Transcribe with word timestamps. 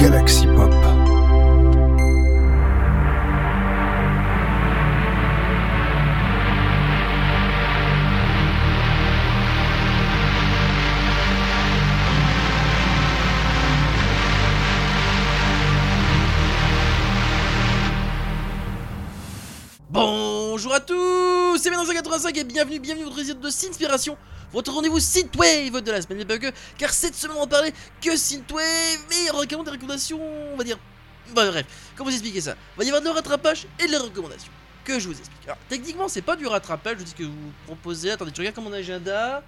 Galaxy 0.00 0.46
Pop. 0.46 0.72
Bonjour 19.90 20.72
à 20.72 20.80
tous, 20.80 21.58
c'est 21.58 21.70
Ménon185 21.70 22.38
et 22.38 22.44
bienvenue, 22.44 22.78
bienvenue 22.78 23.04
au 23.04 23.10
réseau 23.10 23.34
de 23.34 23.50
Synspiration, 23.50 24.16
votre 24.52 24.72
rendez-vous 24.72 25.00
Synthwave 25.00 25.80
de 25.80 25.90
la 25.90 26.02
semaine, 26.02 26.18
mais 26.18 26.24
pas 26.24 26.38
que, 26.38 26.52
car 26.78 26.90
cette 26.90 27.14
semaine 27.14 27.36
on 27.36 27.40
va 27.40 27.46
parler 27.46 27.72
que 28.00 28.16
Synthwave, 28.16 28.98
mais 29.08 29.44
également 29.44 29.64
des 29.64 29.70
recommandations, 29.70 30.20
on 30.52 30.56
va 30.56 30.64
dire, 30.64 30.78
bah 31.34 31.50
bref, 31.50 31.66
comment 31.96 32.10
vous 32.10 32.16
expliquer 32.16 32.40
ça? 32.40 32.56
Il 32.76 32.78
va 32.78 32.84
y 32.84 32.88
avoir 32.88 33.02
de 33.02 33.08
rattrapage 33.08 33.66
et 33.78 33.86
de 33.86 33.96
recommandations, 33.96 34.52
que 34.84 34.98
je 34.98 35.08
vous 35.08 35.18
explique. 35.18 35.44
Alors, 35.44 35.58
techniquement 35.68 36.08
c'est 36.08 36.22
pas 36.22 36.36
du 36.36 36.46
rattrapage, 36.46 36.98
je 36.98 37.04
dis 37.04 37.10
ce 37.10 37.16
que 37.16 37.24
vous 37.24 37.52
proposez, 37.66 38.10
attendez, 38.10 38.32
tu 38.32 38.40
regardes 38.40 38.56
comme 38.56 38.64
mon 38.64 38.72
agenda... 38.72 39.42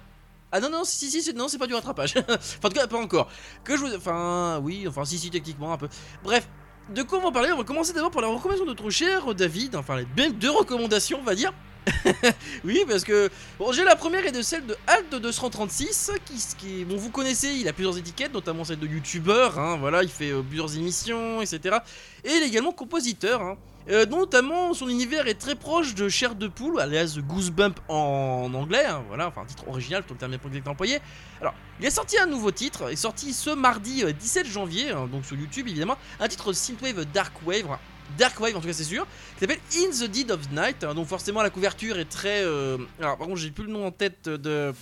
Ah 0.55 0.59
non 0.59 0.69
non 0.69 0.83
si 0.83 1.09
si, 1.09 1.23
si 1.23 1.33
non 1.33 1.47
c'est 1.47 1.57
pas 1.57 1.65
du 1.65 1.73
rattrapage. 1.73 2.13
Enfin 2.29 2.37
en 2.65 2.69
tout 2.69 2.75
cas 2.75 2.85
pas 2.85 2.99
encore. 2.99 3.27
Que 3.63 3.75
je 3.75 3.81
vous 3.81 3.95
enfin 3.95 4.59
oui 4.61 4.87
enfin 4.87 5.03
si 5.03 5.17
si 5.17 5.31
techniquement 5.31 5.73
un 5.73 5.77
peu. 5.77 5.89
Bref 6.23 6.47
de 6.89 7.01
quoi 7.01 7.17
on 7.17 7.23
va 7.23 7.31
parler? 7.31 7.51
On 7.51 7.57
va 7.57 7.63
commencer 7.63 7.91
d'abord 7.91 8.11
par 8.11 8.21
la 8.21 8.27
recommandation 8.27 8.65
de 8.65 8.69
notre 8.69 8.87
cher 8.91 9.33
David, 9.33 9.75
enfin 9.75 9.95
les 9.95 10.29
deux 10.29 10.51
recommandations 10.51 11.19
on 11.19 11.23
va 11.23 11.33
dire. 11.33 11.51
oui 12.63 12.83
parce 12.87 13.03
que 13.03 13.29
bon, 13.59 13.71
j'ai 13.71 13.83
la 13.83 13.95
première 13.95 14.25
et 14.25 14.31
de 14.31 14.41
celle 14.41 14.65
de 14.65 14.75
Alt 14.87 15.15
236 15.15 16.11
qui, 16.25 16.43
qui 16.57 16.85
bon 16.85 16.95
vous 16.97 17.09
connaissez, 17.09 17.49
il 17.49 17.67
a 17.67 17.73
plusieurs 17.73 17.97
étiquettes, 17.97 18.33
notamment 18.33 18.63
celle 18.63 18.79
de 18.79 18.87
youtubeur, 18.87 19.59
hein, 19.59 19.77
voilà, 19.77 20.03
il 20.03 20.09
fait 20.09 20.31
euh, 20.31 20.41
plusieurs 20.41 20.77
émissions, 20.77 21.41
etc. 21.41 21.77
Et 22.23 22.31
il 22.31 22.43
est 22.43 22.47
également 22.47 22.71
compositeur, 22.71 23.41
hein. 23.41 23.57
Euh, 23.89 24.05
notamment, 24.05 24.73
son 24.73 24.87
univers 24.87 25.27
est 25.27 25.33
très 25.33 25.55
proche 25.55 25.93
de 25.93 26.07
Chair 26.07 26.35
de 26.35 26.47
Poule, 26.47 26.79
alias 26.79 27.17
Goosebump 27.19 27.77
en, 27.89 28.49
anglais, 28.53 28.85
hein, 28.85 29.03
voilà, 29.09 29.27
enfin 29.27 29.43
titre 29.45 29.67
original, 29.67 30.03
ton 30.03 30.15
terme 30.15 30.31
n'est 30.31 30.61
pas 30.61 30.71
employé. 30.71 30.99
Alors, 31.41 31.53
il 31.81 31.85
est 31.85 31.89
sorti 31.89 32.17
un 32.17 32.25
nouveau 32.25 32.51
titre, 32.51 32.89
est 32.89 32.95
sorti 32.95 33.33
ce 33.33 33.49
mardi 33.49 34.05
17 34.05 34.45
euh, 34.45 34.49
janvier, 34.49 34.91
hein, 34.91 35.09
donc 35.11 35.25
sur 35.25 35.35
YouTube 35.35 35.67
évidemment, 35.67 35.97
un 36.21 36.29
titre 36.29 36.53
Synthwave 36.53 37.03
Dark 37.11 37.33
Wave, 37.45 37.77
Dark 38.17 38.39
Wave 38.39 38.55
en 38.55 38.61
tout 38.61 38.67
cas 38.67 38.73
c'est 38.73 38.83
sûr, 38.83 39.05
qui 39.35 39.39
s'appelle 39.39 39.59
In 39.75 39.89
the 39.91 40.09
Dead 40.09 40.31
of 40.31 40.51
Night, 40.51 40.83
hein, 40.83 40.93
donc 40.93 41.07
forcément 41.07 41.41
la 41.41 41.49
couverture 41.49 41.97
est 41.97 42.09
très... 42.09 42.43
Euh, 42.43 42.77
alors 42.99 43.17
par 43.17 43.27
contre 43.27 43.39
j'ai 43.39 43.51
plus 43.51 43.65
le 43.65 43.71
nom 43.71 43.85
en 43.85 43.91
tête 43.91 44.29
de... 44.29 44.73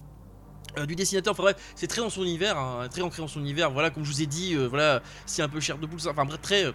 du 0.88 0.96
dessinateur, 0.96 1.34
enfin 1.34 1.44
bref, 1.44 1.58
c'est 1.76 1.88
très 1.88 2.02
dans 2.02 2.10
son 2.10 2.24
univers, 2.24 2.58
très 2.92 3.02
ancré 3.02 3.22
dans 3.22 3.28
son 3.28 3.40
univers, 3.40 3.72
voilà, 3.72 3.90
comme 3.90 4.04
je 4.04 4.12
vous 4.12 4.22
ai 4.22 4.28
dit, 4.28 4.56
voilà, 4.56 5.02
c'est 5.26 5.42
un 5.42 5.50
peu 5.50 5.60
Chair 5.60 5.78
de 5.78 5.86
Poule, 5.86 6.00
enfin 6.08 6.26
bref, 6.26 6.42
très 6.42 6.74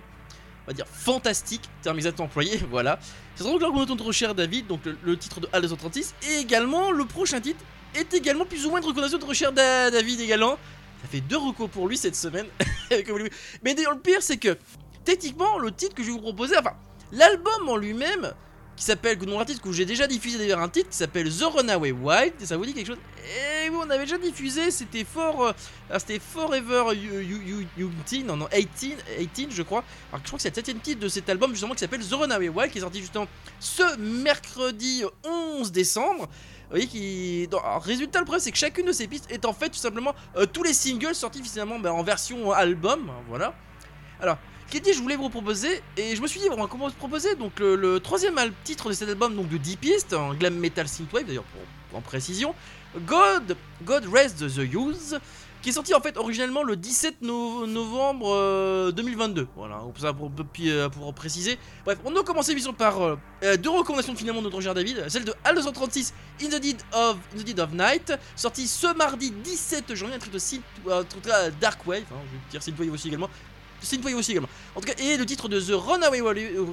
on 0.66 0.70
va 0.70 0.74
dire 0.74 0.86
fantastique, 0.90 1.62
terme 1.82 1.96
exactement 1.96 2.26
employé, 2.26 2.56
voilà. 2.70 2.98
C'est 3.36 3.44
donc 3.44 3.60
là 3.60 3.68
qu'on 3.68 3.86
notre 3.86 4.12
cher 4.12 4.34
David, 4.34 4.66
donc 4.66 4.80
le, 4.84 5.16
titre 5.16 5.41
de 5.41 5.48
Hal 5.52 5.62
236, 5.62 6.14
et 6.28 6.41
également 6.41 6.91
le 6.91 7.04
prochain 7.04 7.41
titre 7.41 7.64
est 7.94 8.12
également 8.14 8.44
plus 8.44 8.66
ou 8.66 8.70
moins 8.70 8.80
une 8.80 8.86
recommandation 8.86 9.18
de 9.18 9.32
cher 9.32 9.52
David 9.52 10.20
également. 10.20 10.58
Ça 11.02 11.08
fait 11.08 11.20
deux 11.20 11.36
recos 11.36 11.70
pour 11.70 11.86
lui 11.86 11.96
cette 11.96 12.16
semaine. 12.16 12.46
Mais 12.91 13.74
le 13.74 14.00
pire 14.00 14.22
c'est 14.22 14.38
que 14.38 14.58
techniquement 15.06 15.58
le 15.58 15.72
titre 15.72 15.94
que 15.94 16.02
je 16.02 16.08
vais 16.08 16.12
vous 16.12 16.20
proposer, 16.20 16.58
enfin 16.58 16.74
l'album 17.12 17.68
en 17.68 17.76
lui-même, 17.76 18.34
qui 18.76 18.84
s'appelle, 18.84 19.18
nom 19.24 19.40
artiste 19.40 19.62
que 19.62 19.72
j'ai 19.72 19.86
déjà 19.86 20.06
diffusé 20.06 20.36
d'ailleurs 20.36 20.60
un 20.60 20.68
titre 20.68 20.90
qui 20.90 20.96
s'appelle 20.96 21.30
The 21.30 21.44
Runaway 21.44 21.92
Wild, 21.92 22.34
et 22.38 22.44
ça 22.44 22.58
vous 22.58 22.66
dit 22.66 22.74
quelque 22.74 22.88
chose? 22.88 22.98
Et 23.24 23.70
oui, 23.70 23.76
on 23.80 23.88
avait 23.88 24.04
déjà 24.04 24.18
diffusé, 24.18 24.70
c'était 24.70 25.04
fort, 25.04 25.54
euh, 25.90 25.98
Forever 26.20 26.94
You, 26.94 27.66
you, 27.78 27.90
non, 28.26 28.36
non, 28.36 28.48
18, 28.52 28.96
18 29.34 29.50
je 29.52 29.62
crois. 29.62 29.82
Alors 30.10 30.20
je 30.22 30.26
crois 30.26 30.36
que 30.36 30.42
c'est 30.42 30.50
le 30.50 30.54
septième 30.56 30.80
titre 30.80 31.00
de 31.00 31.08
cet 31.08 31.30
album 31.30 31.52
justement 31.52 31.72
qui 31.72 31.80
s'appelle 31.80 32.06
The 32.06 32.12
Runaway 32.12 32.50
Wild, 32.50 32.70
qui 32.70 32.78
est 32.78 32.82
sorti 32.82 33.00
justement 33.00 33.26
ce 33.60 33.96
mercredi 33.96 35.04
11 35.24 35.72
décembre. 35.72 36.28
Vous 36.69 36.70
voyez 36.70 36.86
qui. 36.88 37.48
Alors, 37.52 37.81
résultat, 37.81 38.19
le 38.19 38.25
problème, 38.25 38.42
c'est 38.42 38.50
que 38.50 38.58
chacune 38.58 38.86
de 38.86 38.92
ces 38.92 39.06
pistes 39.06 39.31
est 39.31 39.44
en 39.44 39.52
fait 39.52 39.69
tout 39.69 39.76
simplement 39.76 40.14
euh, 40.36 40.47
tous 40.47 40.64
les 40.64 40.75
singles 40.75 41.14
sortis 41.14 41.41
finalement 41.41 41.78
ben, 41.78 41.92
en 41.92 42.02
version 42.02 42.50
album. 42.50 43.08
Voilà. 43.28 43.54
Alors, 44.20 44.36
qui 44.71 44.81
dit 44.81 44.93
je 44.93 45.00
voulais 45.00 45.16
vous 45.16 45.28
proposer 45.28 45.82
et 45.97 46.16
je 46.16 46.22
me 46.22 46.27
suis 46.27 46.41
dit 46.41 46.47
on 46.50 46.56
va 46.56 46.66
comment 46.66 46.88
se 46.88 46.94
proposer? 46.94 47.34
Donc 47.37 47.60
le, 47.60 47.99
troisième 48.00 48.38
titre 48.65 48.88
de 48.88 48.94
cet 48.94 49.09
album 49.09 49.34
donc 49.34 49.49
de 49.49 49.56
10 49.56 49.77
pistes 49.77 50.12
en 50.12 50.34
glam 50.34 50.54
metal 50.54 50.88
synthwave 50.88 51.27
d'ailleurs 51.27 51.44
en 51.93 52.00
précision 52.00 52.54
God 53.06 53.56
God 53.84 54.06
Rest 54.12 54.38
the 54.38 54.59
Use 54.59 55.19
qui 55.62 55.71
est 55.71 55.72
sorti 55.72 55.94
en 55.94 56.00
fait 56.00 56.16
originellement 56.16 56.62
le 56.62 56.76
17 56.76 57.22
novembre 57.22 58.93
2022 58.93 59.41
euh, 59.41 59.44
voilà 59.56 59.78
pour, 60.12 60.31
pour, 60.31 60.47
euh, 60.60 60.88
pour, 60.88 61.15
préciser. 61.15 61.59
Bref 61.84 61.99
on 62.05 62.15
a 62.15 62.22
commencé 62.22 62.53
l'émission 62.53 62.72
par 62.72 63.03
euh, 63.03 63.16
deux 63.56 63.71
recommandations 63.71 64.15
finalement 64.15 64.41
de 64.41 64.47
notre 64.47 64.60
cher 64.60 64.75
David. 64.75 65.05
Celle 65.09 65.25
de 65.25 65.34
HAL 65.43 65.56
236 65.56 66.15
In 66.43 66.49
the 66.50 66.60
Dead 66.60 66.76
of, 66.93 67.16
the 67.34 67.72
Night 67.72 68.12
sorti 68.37 68.69
ce 68.69 68.94
mardi 68.94 69.32
17 69.32 69.94
janvier 69.94 70.15
un 70.15 70.19
truc 70.19 70.32
de 70.32 70.38
synth, 70.38 70.62
Dark 71.60 71.87
Wave 71.87 72.03
hein, 72.12 72.16
je 72.26 72.32
vais 72.32 72.50
dire 72.50 72.62
synthwave 72.62 72.93
aussi 72.93 73.09
également 73.09 73.31
c'est 73.82 73.97
une 73.97 74.14
aussi 74.14 74.32
également. 74.32 74.48
En 74.75 74.81
tout 74.81 74.87
cas, 74.87 74.94
et 75.03 75.16
le 75.16 75.26
titre 75.26 75.48
de 75.48 75.60
The 75.60 75.72
Runaway, 75.72 76.20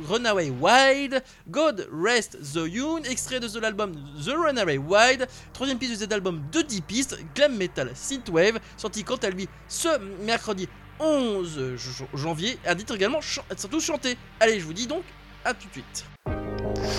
Runaway 0.08 0.50
Wild, 0.50 1.24
God 1.48 1.88
Rest 1.92 2.38
the 2.54 2.68
Young, 2.68 3.06
extrait 3.08 3.40
de 3.40 3.60
l'album 3.60 3.94
The 3.94 4.32
Runaway 4.36 4.78
Wild, 4.78 5.28
troisième 5.54 5.78
piste 5.78 5.94
de 5.94 5.98
cet 5.98 6.12
album 6.12 6.42
de 6.52 6.62
10 6.62 6.82
pistes, 6.82 7.18
glam 7.36 7.56
metal 7.56 7.92
synthwave, 7.94 8.60
sorti 8.78 9.04
quant 9.04 9.18
à 9.18 9.30
lui 9.30 9.48
ce 9.68 9.90
mercredi 10.24 10.68
11 11.00 11.76
janvier, 12.14 12.58
un 12.66 12.76
titre 12.76 12.96
également 12.96 13.20
surtout 13.22 13.80
chanté. 13.80 14.18
Allez, 14.40 14.60
je 14.60 14.66
vous 14.66 14.74
dis 14.74 14.88
donc 14.88 15.04
à 15.44 15.54
tout 15.54 15.68
de 15.68 15.74
suite. 15.74 16.06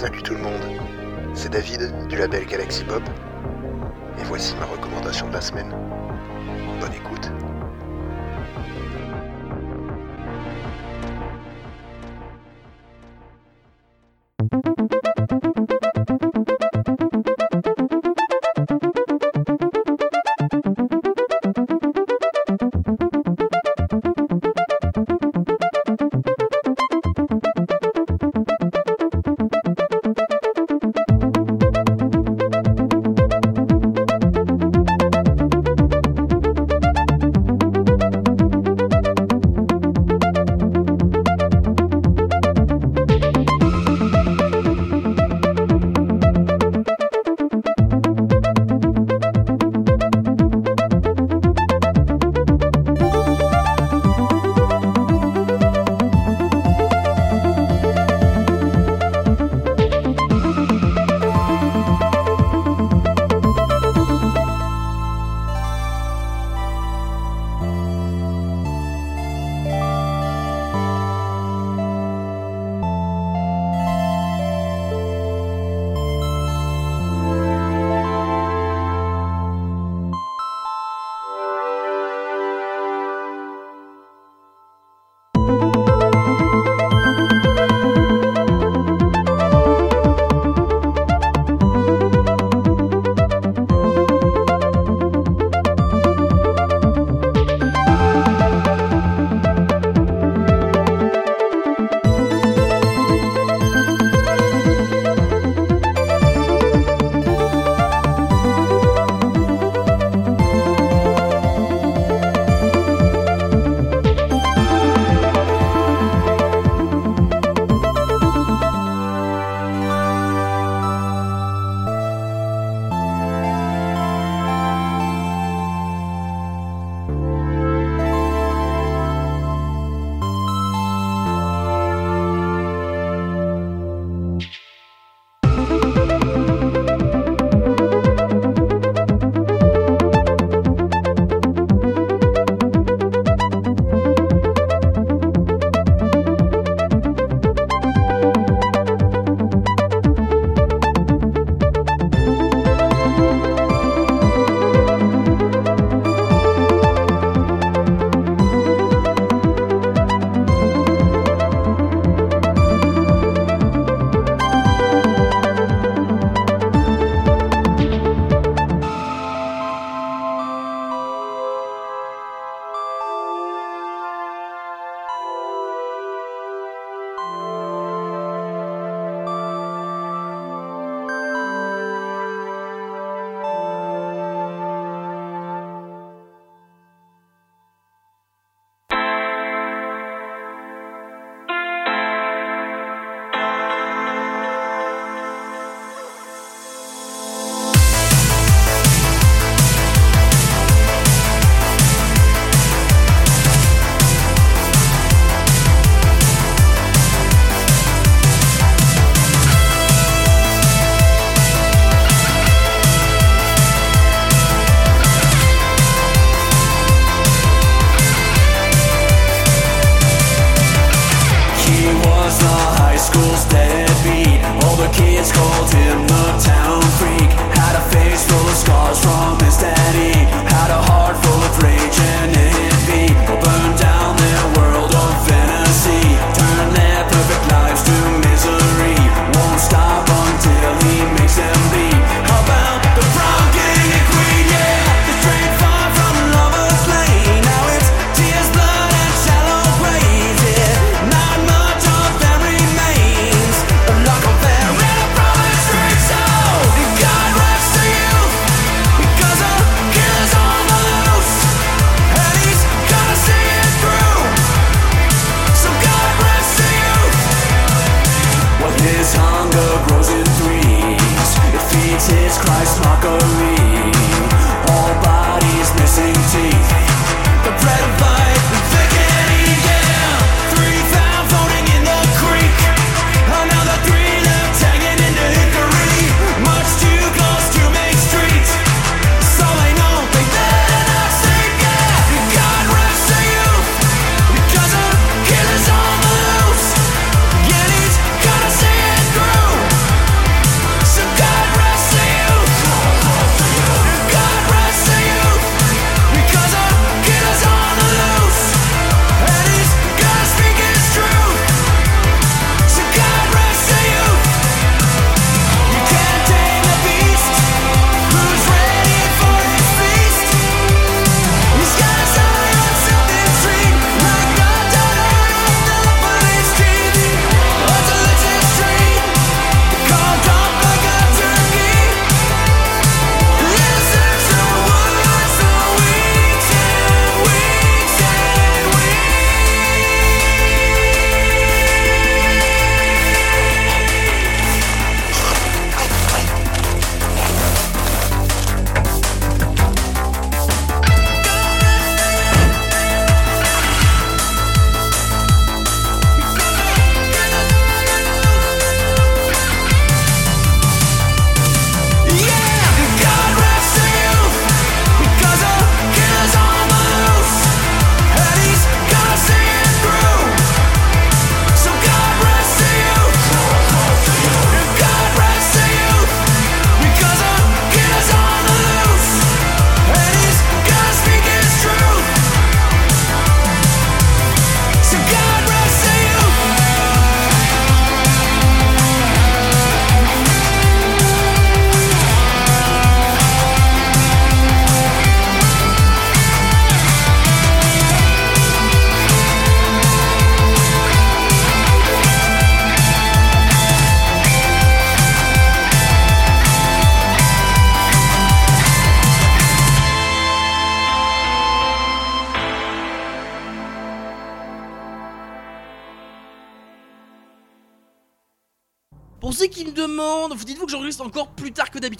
Salut 0.00 0.22
tout 0.22 0.34
le 0.34 0.40
monde, 0.40 0.62
c'est 1.34 1.50
David 1.50 2.08
du 2.08 2.16
label 2.16 2.44
Galaxy 2.46 2.84
Pop, 2.84 3.02
et 4.18 4.24
voici 4.24 4.54
ma 4.56 4.66
recommandation 4.66 5.28
de 5.28 5.32
la 5.32 5.40
semaine. 5.40 5.70
Bonne 6.80 6.92
écoute. 6.92 7.43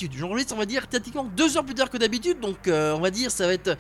D'habitude. 0.05 0.21
J'enregistre, 0.21 0.55
on 0.55 0.59
va 0.59 0.67
dire, 0.67 0.87
théoriquement 0.87 1.25
deux 1.25 1.57
heures 1.57 1.65
plus 1.65 1.75
tard 1.75 1.91
que 1.91 1.97
d'habitude, 1.97 2.41
donc 2.41 2.69
euh, 2.69 2.95
on 2.95 3.01
va 3.01 3.11
dire, 3.11 3.31
ça 3.31 3.47
va 3.47 3.55
être 3.55 3.77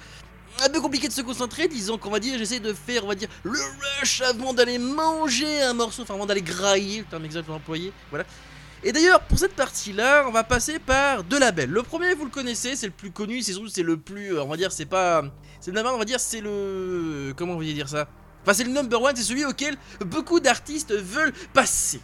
un 0.62 0.68
peu 0.68 0.80
compliqué 0.80 1.08
de 1.08 1.12
se 1.12 1.22
concentrer, 1.22 1.68
disons 1.68 1.98
qu'on 1.98 2.10
va 2.10 2.20
dire, 2.20 2.38
j'essaie 2.38 2.60
de 2.60 2.72
faire, 2.72 3.04
on 3.04 3.08
va 3.08 3.14
dire, 3.14 3.28
le 3.42 3.58
rush 4.00 4.20
avant 4.22 4.52
d'aller 4.52 4.78
manger 4.78 5.62
un 5.62 5.74
morceau, 5.74 6.02
enfin 6.02 6.14
avant 6.14 6.26
d'aller 6.26 6.42
grailler, 6.42 7.00
le 7.00 7.04
terme 7.04 7.24
exact 7.24 7.48
employé, 7.50 7.92
voilà. 8.10 8.24
Et 8.86 8.92
d'ailleurs, 8.92 9.20
pour 9.22 9.38
cette 9.38 9.54
partie-là, 9.54 10.26
on 10.28 10.30
va 10.30 10.44
passer 10.44 10.78
par 10.78 11.24
deux 11.24 11.38
labels. 11.38 11.70
Le 11.70 11.82
premier, 11.82 12.12
vous 12.14 12.26
le 12.26 12.30
connaissez, 12.30 12.76
c'est 12.76 12.86
le 12.86 12.92
plus 12.92 13.10
connu, 13.10 13.40
c'est 13.40 13.52
surtout 13.52 13.68
c'est 13.68 13.82
le 13.82 13.96
plus, 13.96 14.34
euh, 14.34 14.42
on 14.42 14.48
va 14.48 14.56
dire, 14.56 14.72
c'est 14.72 14.84
pas, 14.84 15.24
c'est 15.60 15.70
le 15.70 15.80
on 15.80 15.98
va 15.98 16.04
dire, 16.04 16.20
c'est 16.20 16.40
le, 16.40 17.32
comment 17.36 17.52
vous 17.52 17.60
voulez 17.60 17.72
dire 17.72 17.88
ça? 17.88 18.06
Enfin, 18.44 18.52
c'est 18.52 18.64
le 18.64 18.72
number 18.72 19.00
one, 19.00 19.16
c'est 19.16 19.22
celui 19.22 19.44
auquel 19.46 19.74
beaucoup 20.04 20.38
d'artistes 20.38 20.92
veulent 20.92 21.32
passer. 21.54 22.00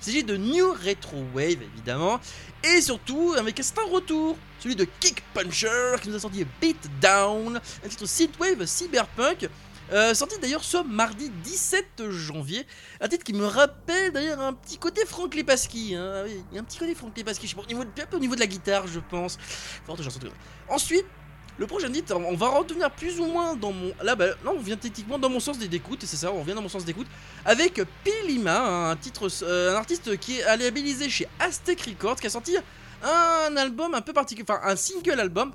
Il 0.00 0.04
s'agit 0.04 0.24
de 0.24 0.36
New 0.36 0.72
Retro 0.72 1.22
Wave, 1.34 1.62
évidemment, 1.74 2.20
et 2.62 2.80
surtout 2.80 3.34
avec 3.38 3.60
un 3.60 3.92
retour, 3.92 4.38
celui 4.60 4.76
de 4.76 4.86
Kick 5.00 5.22
Puncher, 5.34 5.96
qui 6.00 6.08
nous 6.08 6.16
a 6.16 6.20
sorti 6.20 6.46
Beat 6.58 6.88
Down, 7.02 7.60
un 7.84 7.88
titre 7.88 8.06
synthwave 8.06 8.64
cyberpunk, 8.64 9.48
euh, 9.92 10.14
sorti 10.14 10.38
d'ailleurs 10.40 10.64
ce 10.64 10.78
mardi 10.78 11.28
17 11.28 12.08
janvier. 12.08 12.66
Un 13.02 13.08
titre 13.08 13.24
qui 13.24 13.34
me 13.34 13.44
rappelle 13.44 14.12
d'ailleurs 14.12 14.40
un 14.40 14.54
petit 14.54 14.78
côté 14.78 15.04
Frank 15.04 15.34
Lepaski. 15.34 15.94
Hein. 15.94 16.24
Il 16.26 16.54
y 16.54 16.58
a 16.58 16.62
un 16.62 16.64
petit 16.64 16.78
côté 16.78 16.94
Frank 16.94 17.16
Lepaski, 17.16 17.46
je 17.46 17.50
sais 17.50 17.56
pas, 17.56 17.62
au 17.62 17.66
niveau 17.66 17.84
de, 17.84 17.90
au 18.16 18.18
niveau 18.18 18.34
de 18.34 18.40
la 18.40 18.46
guitare, 18.46 18.86
je 18.86 19.00
pense. 19.00 19.38
Ensuite, 20.68 21.06
le 21.58 21.66
prochain 21.66 21.90
titre, 21.90 22.16
on 22.16 22.34
va 22.34 22.48
revenir 22.48 22.90
plus 22.90 23.20
ou 23.20 23.26
moins 23.26 23.54
dans 23.54 23.72
mon. 23.72 23.92
Là, 24.02 24.16
bah, 24.16 24.26
on 24.46 24.58
vient 24.58 24.76
techniquement 24.76 25.18
dans 25.18 25.28
mon 25.28 25.40
sens 25.40 25.58
d'écoute, 25.58 26.02
et 26.02 26.06
c'est 26.06 26.16
ça, 26.16 26.32
on 26.32 26.42
vient 26.42 26.54
dans 26.54 26.62
mon 26.62 26.68
sens 26.68 26.84
d'écoute, 26.84 27.06
avec 27.44 27.80
Pilima, 28.02 28.90
un 28.90 28.96
titre, 28.96 29.28
euh, 29.42 29.72
un 29.72 29.76
artiste 29.76 30.16
qui 30.18 30.38
est 30.40 30.56
labellisé 30.56 31.08
chez 31.08 31.28
Aztec 31.38 31.80
Records, 31.82 32.16
qui 32.16 32.26
a 32.26 32.30
sorti 32.30 32.56
un 33.02 33.56
album 33.56 33.94
un 33.94 34.00
peu 34.00 34.12
particulier, 34.12 34.46
enfin 34.48 34.60
un 34.64 34.76
single 34.76 35.20
album 35.20 35.52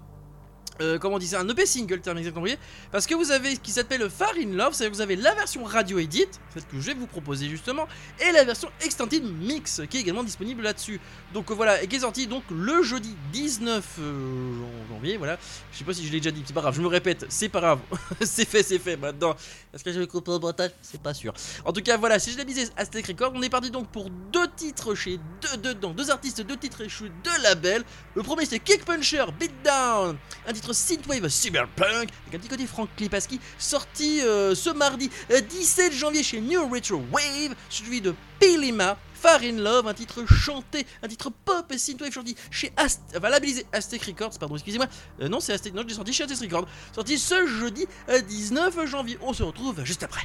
euh, 0.81 0.97
comment 0.97 1.15
on 1.15 1.19
ça, 1.19 1.39
un 1.39 1.49
EP 1.49 1.65
single, 1.65 1.99
terme 1.99 2.17
exactement, 2.17 2.45
parce 2.91 3.05
que 3.05 3.15
vous 3.15 3.31
avez 3.31 3.55
ce 3.55 3.59
qui 3.59 3.71
s'appelle 3.71 4.09
Far 4.09 4.33
in 4.37 4.53
Love, 4.53 4.73
c'est-à-dire 4.73 4.91
que 4.91 4.95
vous 4.95 5.01
avez 5.01 5.15
la 5.15 5.33
version 5.35 5.63
radio 5.63 5.99
edit, 5.99 6.27
celle 6.53 6.63
que 6.63 6.79
je 6.79 6.85
vais 6.87 6.93
vous 6.93 7.07
proposer 7.07 7.49
justement, 7.49 7.87
et 8.19 8.31
la 8.31 8.43
version 8.43 8.69
extended 8.81 9.23
mix, 9.23 9.81
qui 9.89 9.97
est 9.97 10.01
également 10.01 10.23
disponible 10.23 10.61
là-dessus. 10.61 10.99
Donc 11.33 11.51
euh, 11.51 11.53
voilà, 11.53 11.81
et 11.83 11.87
qui 11.87 11.97
est 11.97 11.99
sorti 11.99 12.27
donc 12.27 12.43
le 12.51 12.83
jeudi 12.83 13.15
19 13.33 13.85
euh, 13.99 14.53
janvier, 14.89 15.17
voilà. 15.17 15.37
Je 15.71 15.77
sais 15.77 15.83
pas 15.83 15.93
si 15.93 16.05
je 16.05 16.11
l'ai 16.11 16.19
déjà 16.19 16.31
dit, 16.31 16.43
c'est 16.45 16.53
pas 16.53 16.61
grave, 16.61 16.75
je 16.75 16.81
me 16.81 16.87
répète, 16.87 17.25
c'est 17.29 17.49
pas 17.49 17.59
grave, 17.59 17.79
c'est 18.21 18.47
fait, 18.47 18.63
c'est 18.63 18.79
fait 18.79 18.97
maintenant. 18.97 19.35
Est-ce 19.73 19.83
que 19.83 19.91
j'avais 19.91 20.07
coupé 20.07 20.31
au 20.31 20.39
montage? 20.39 20.71
C'est 20.81 21.01
pas 21.01 21.13
sûr. 21.13 21.33
En 21.65 21.73
tout 21.73 21.81
cas, 21.81 21.97
voilà, 21.97 22.19
si 22.19 22.31
je 22.31 22.37
l'ai 22.37 22.45
Aztec 22.75 23.05
Record, 23.05 23.33
on 23.35 23.41
est 23.41 23.49
parti 23.49 23.69
donc 23.69 23.87
pour 23.89 24.09
deux 24.09 24.47
titres 24.55 24.95
chez 24.95 25.19
deux, 25.41 25.73
dedans, 25.73 25.91
deux 25.91 26.09
artistes, 26.09 26.41
deux 26.41 26.57
titres 26.57 26.87
chez 26.87 27.09
deux 27.23 27.43
labels. 27.43 27.83
Le 28.15 28.23
premier 28.23 28.45
c'est 28.45 28.59
Kick 28.59 28.85
Puncher, 28.85 29.25
Beat 29.39 29.51
Down, 29.63 30.17
un 30.47 30.53
titre 30.53 30.68
synthwave 30.73 31.27
cyberpunk 31.29 32.09
avec 32.27 32.35
un 32.35 32.39
petit 32.39 32.47
côté 32.47 32.67
Frank 32.67 32.89
Klipaski, 32.95 33.39
sorti 33.57 34.21
euh, 34.21 34.55
ce 34.55 34.69
mardi 34.69 35.09
euh, 35.31 35.41
17 35.41 35.93
janvier 35.93 36.23
chez 36.23 36.41
New 36.41 36.67
Retro 36.67 37.01
Wave, 37.11 37.55
suivi 37.69 38.01
de 38.01 38.13
Pelima. 38.39 38.97
Far 39.13 39.41
in 39.43 39.57
Love, 39.57 39.85
un 39.85 39.93
titre 39.93 40.25
chanté, 40.25 40.87
un 41.03 41.07
titre 41.09 41.29
pop 41.43 41.69
et 41.73 41.77
synthwave 41.77 42.13
sorti 42.13 42.37
chez 42.49 42.71
Ast 42.77 43.01
enfin, 43.17 43.29
Aztec 43.73 44.01
Records, 44.03 44.39
pardon, 44.39 44.55
excusez-moi. 44.55 44.87
Euh, 45.19 45.27
non, 45.27 45.41
c'est 45.41 45.51
Aztec, 45.51 45.73
non, 45.73 45.81
je 45.81 45.87
l'ai 45.87 45.93
sorti 45.93 46.13
chez 46.13 46.23
Aztec 46.23 46.39
Records. 46.49 46.69
Sorti 46.95 47.19
ce 47.19 47.45
jeudi 47.45 47.85
19 48.07 48.85
janvier. 48.87 49.17
On 49.21 49.33
se 49.33 49.43
retrouve 49.43 49.83
juste 49.83 50.03
après. 50.03 50.21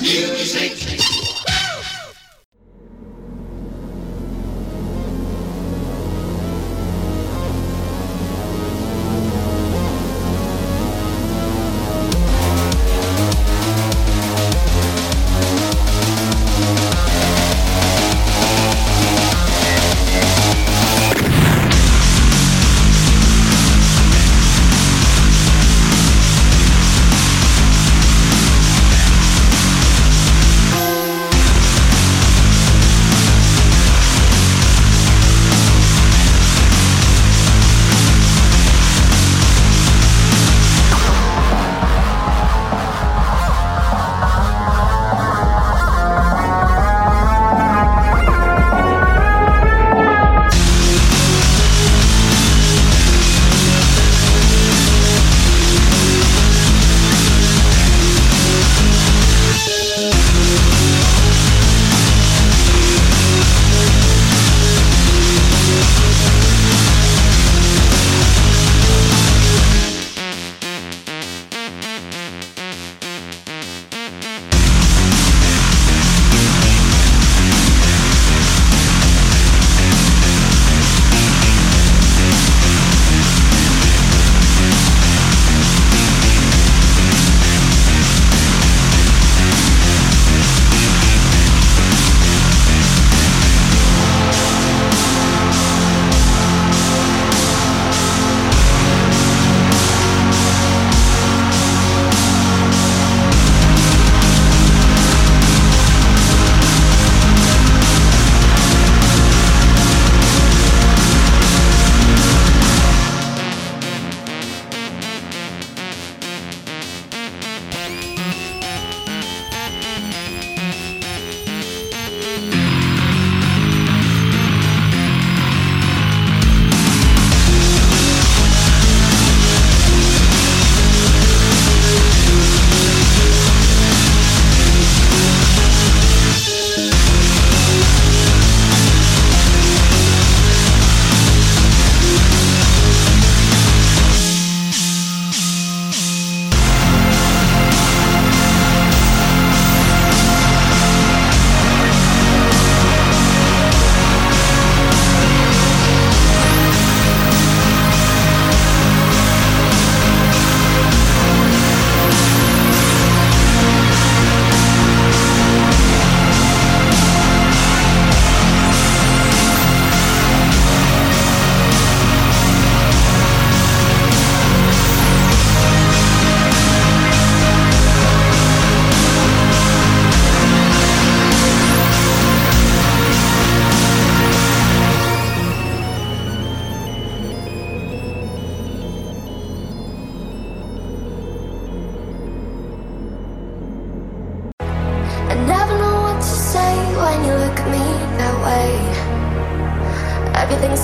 Music. 0.00 1.27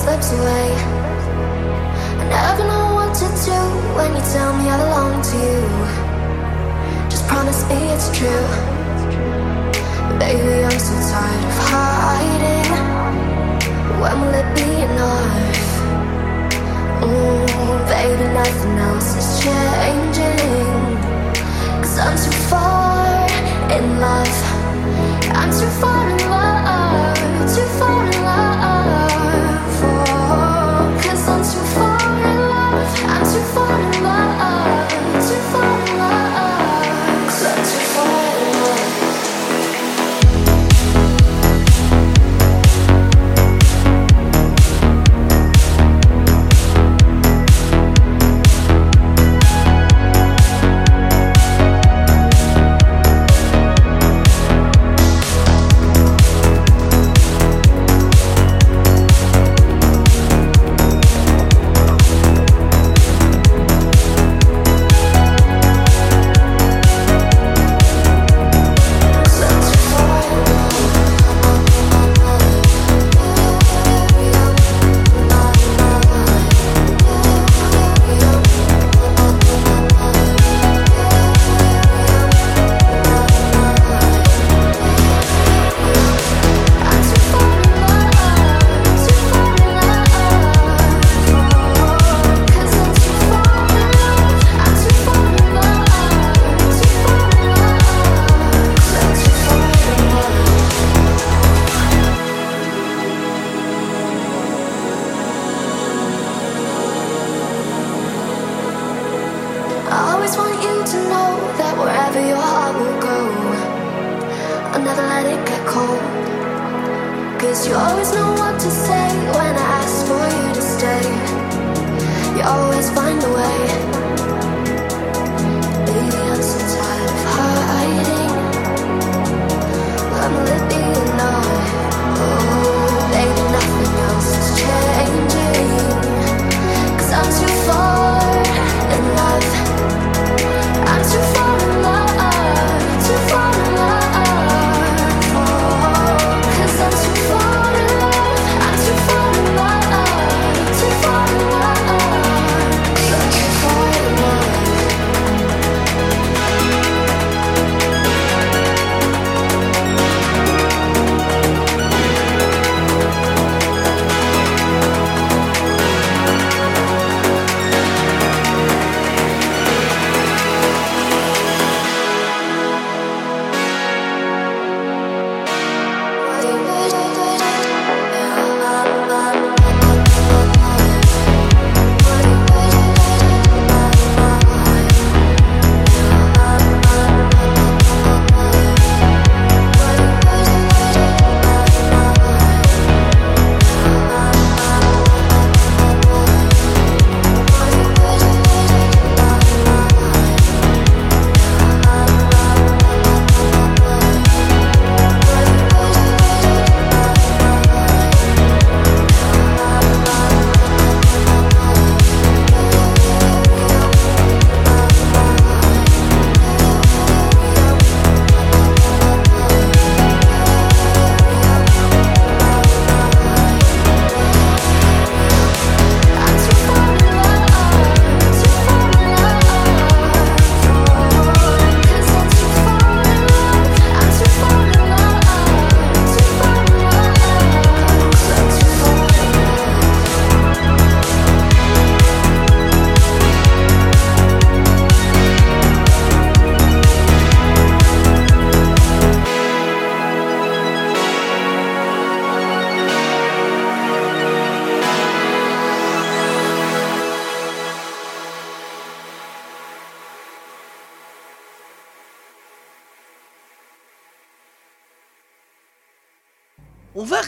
Slips 0.05 0.31
away. 0.33 0.67
I 2.21 2.25
never 2.29 2.63
know 2.67 2.87
what 2.97 3.11
to 3.21 3.27
do 3.49 3.59
when 3.97 4.09
you 4.15 4.23
tell 4.35 4.51
me 4.57 4.69
I 4.69 4.77
belong 4.83 5.13
to 5.29 5.35
you. 5.47 5.63
Just 7.09 7.25
promise 7.27 7.61
me 7.69 7.79
it's 7.93 8.09
true. 8.17 8.47
Baby, 10.19 10.63
I'm 10.67 10.79
so 10.87 10.95
tired 11.09 11.43
of 11.49 11.57
hiding. 11.71 12.71
When 14.01 14.15
will 14.21 14.35
it 14.41 14.49
be 14.59 14.69
enough? 14.87 15.63
Mm, 17.01 17.79
baby, 17.93 18.25
nothing 18.39 18.77
else 18.89 19.09
is 19.21 19.29
changing. 19.43 20.85
Cause 21.81 21.97
I'm 22.05 22.15
too 22.23 22.37
far 22.51 23.25
in 23.75 23.85
love. 24.05 24.37
I'm 25.39 25.51
too 25.59 25.71
far 25.81 26.03
in 26.13 26.21
love. 26.29 27.17
Too 27.55 27.67
far 27.79 28.05
in 28.05 28.23
love. 28.23 28.54
Cause 31.55 31.77
I'm 31.77 31.95
too 31.95 31.99
far 32.03 32.17
in 32.17 32.49
love. 32.49 33.05
I'm 33.05 33.33
too 33.33 33.39
far 33.53 33.79
in 33.79 33.85
love. 33.85 33.94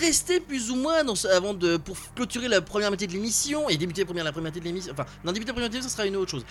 Rester 0.07 0.39
plus 0.39 0.71
ou 0.71 0.75
moins 0.75 1.03
dans 1.03 1.15
avant 1.25 1.53
de 1.53 1.77
pour 1.77 1.97
clôturer 2.15 2.47
la 2.47 2.61
première 2.61 2.89
moitié 2.89 3.07
de 3.07 3.13
l'émission 3.13 3.69
et 3.69 3.77
débuter 3.77 4.01
la 4.01 4.05
première, 4.05 4.23
la 4.23 4.31
première 4.31 4.51
moitié 4.51 4.61
de 4.61 4.65
l'émission. 4.65 4.93
Enfin, 4.93 5.05
non, 5.23 5.31
débuter 5.31 5.49
la 5.49 5.53
première 5.53 5.69
moitié, 5.69 5.81
ça 5.87 5.93
sera 5.93 6.05
une 6.05 6.15
autre 6.15 6.31
chose. 6.31 6.45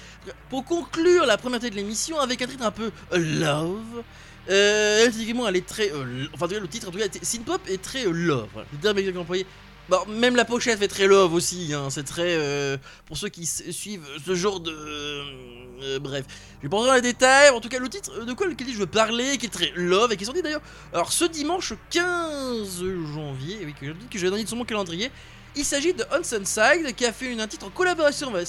Pour 0.51 0.64
conclure 0.64 1.25
la 1.27 1.37
première 1.37 1.59
moitié 1.59 1.71
de 1.71 1.77
l'émission 1.77 2.19
avec 2.21 2.40
un 2.42 2.47
titre 2.47 2.64
un 2.64 2.71
peu 2.71 2.90
euh, 3.12 3.19
love. 3.19 4.05
Euh, 4.49 5.11
elle 5.49 5.57
est 5.57 5.66
très. 5.66 5.90
euh, 5.90 6.27
enfin, 6.35 6.47
le 6.47 6.69
titre, 6.69 6.88
en 6.88 6.92
tout 6.92 6.99
cas, 6.99 7.07
Synthpop 7.23 7.61
est 7.69 7.83
très 7.83 8.07
euh, 8.07 8.12
love. 8.12 8.49
Voilà. 8.53 8.69
Le 8.73 9.19
employé. 9.19 9.47
Bon, 9.88 10.05
même 10.09 10.35
la 10.35 10.44
pochette 10.44 10.79
fait 10.81 10.88
très 10.88 11.07
love 11.07 11.33
aussi. 11.33 11.72
Hein, 11.72 11.88
c'est 11.90 12.03
très. 12.03 12.37
euh, 12.37 12.77
pour 13.07 13.16
ceux 13.16 13.29
qui 13.29 13.46
suivent 13.46 14.07
ce 14.25 14.35
genre 14.35 14.59
de. 14.61 14.72
euh, 14.72 15.99
bref. 16.01 16.25
Je 16.59 16.66
vais 16.66 16.68
pas 16.68 16.85
dans 16.85 16.94
les 16.94 17.01
détails. 17.01 17.51
En 17.51 17.61
tout 17.61 17.68
cas, 17.68 17.79
le 17.79 17.88
titre 17.88 18.11
euh, 18.18 18.25
de 18.25 18.33
quoi 18.33 18.46
lequel 18.46 18.68
je 18.68 18.79
veux 18.79 18.87
parler, 18.87 19.38
qui 19.38 19.46
est 19.46 19.51
très 19.51 19.72
love 19.77 20.12
et 20.12 20.16
qui 20.16 20.25
est 20.25 20.27
sorti 20.27 20.42
d'ailleurs. 20.42 20.62
Alors, 20.92 21.12
ce 21.12 21.25
dimanche 21.25 21.72
15 21.90 22.83
janvier, 23.14 23.59
oui, 23.64 23.75
que 23.79 23.87
je 23.87 23.92
dis 23.92 24.07
que 24.07 24.29
donner 24.29 24.46
sur 24.46 24.57
mon 24.57 24.64
calendrier. 24.64 25.11
Il 25.55 25.64
s'agit 25.64 25.94
de 25.94 26.05
Hanson 26.12 26.44
Side 26.44 26.94
qui 26.94 27.07
a 27.07 27.12
fait 27.12 27.38
un 27.40 27.46
titre 27.46 27.66
en 27.66 27.70
collaboration 27.70 28.35
avec, 28.35 28.46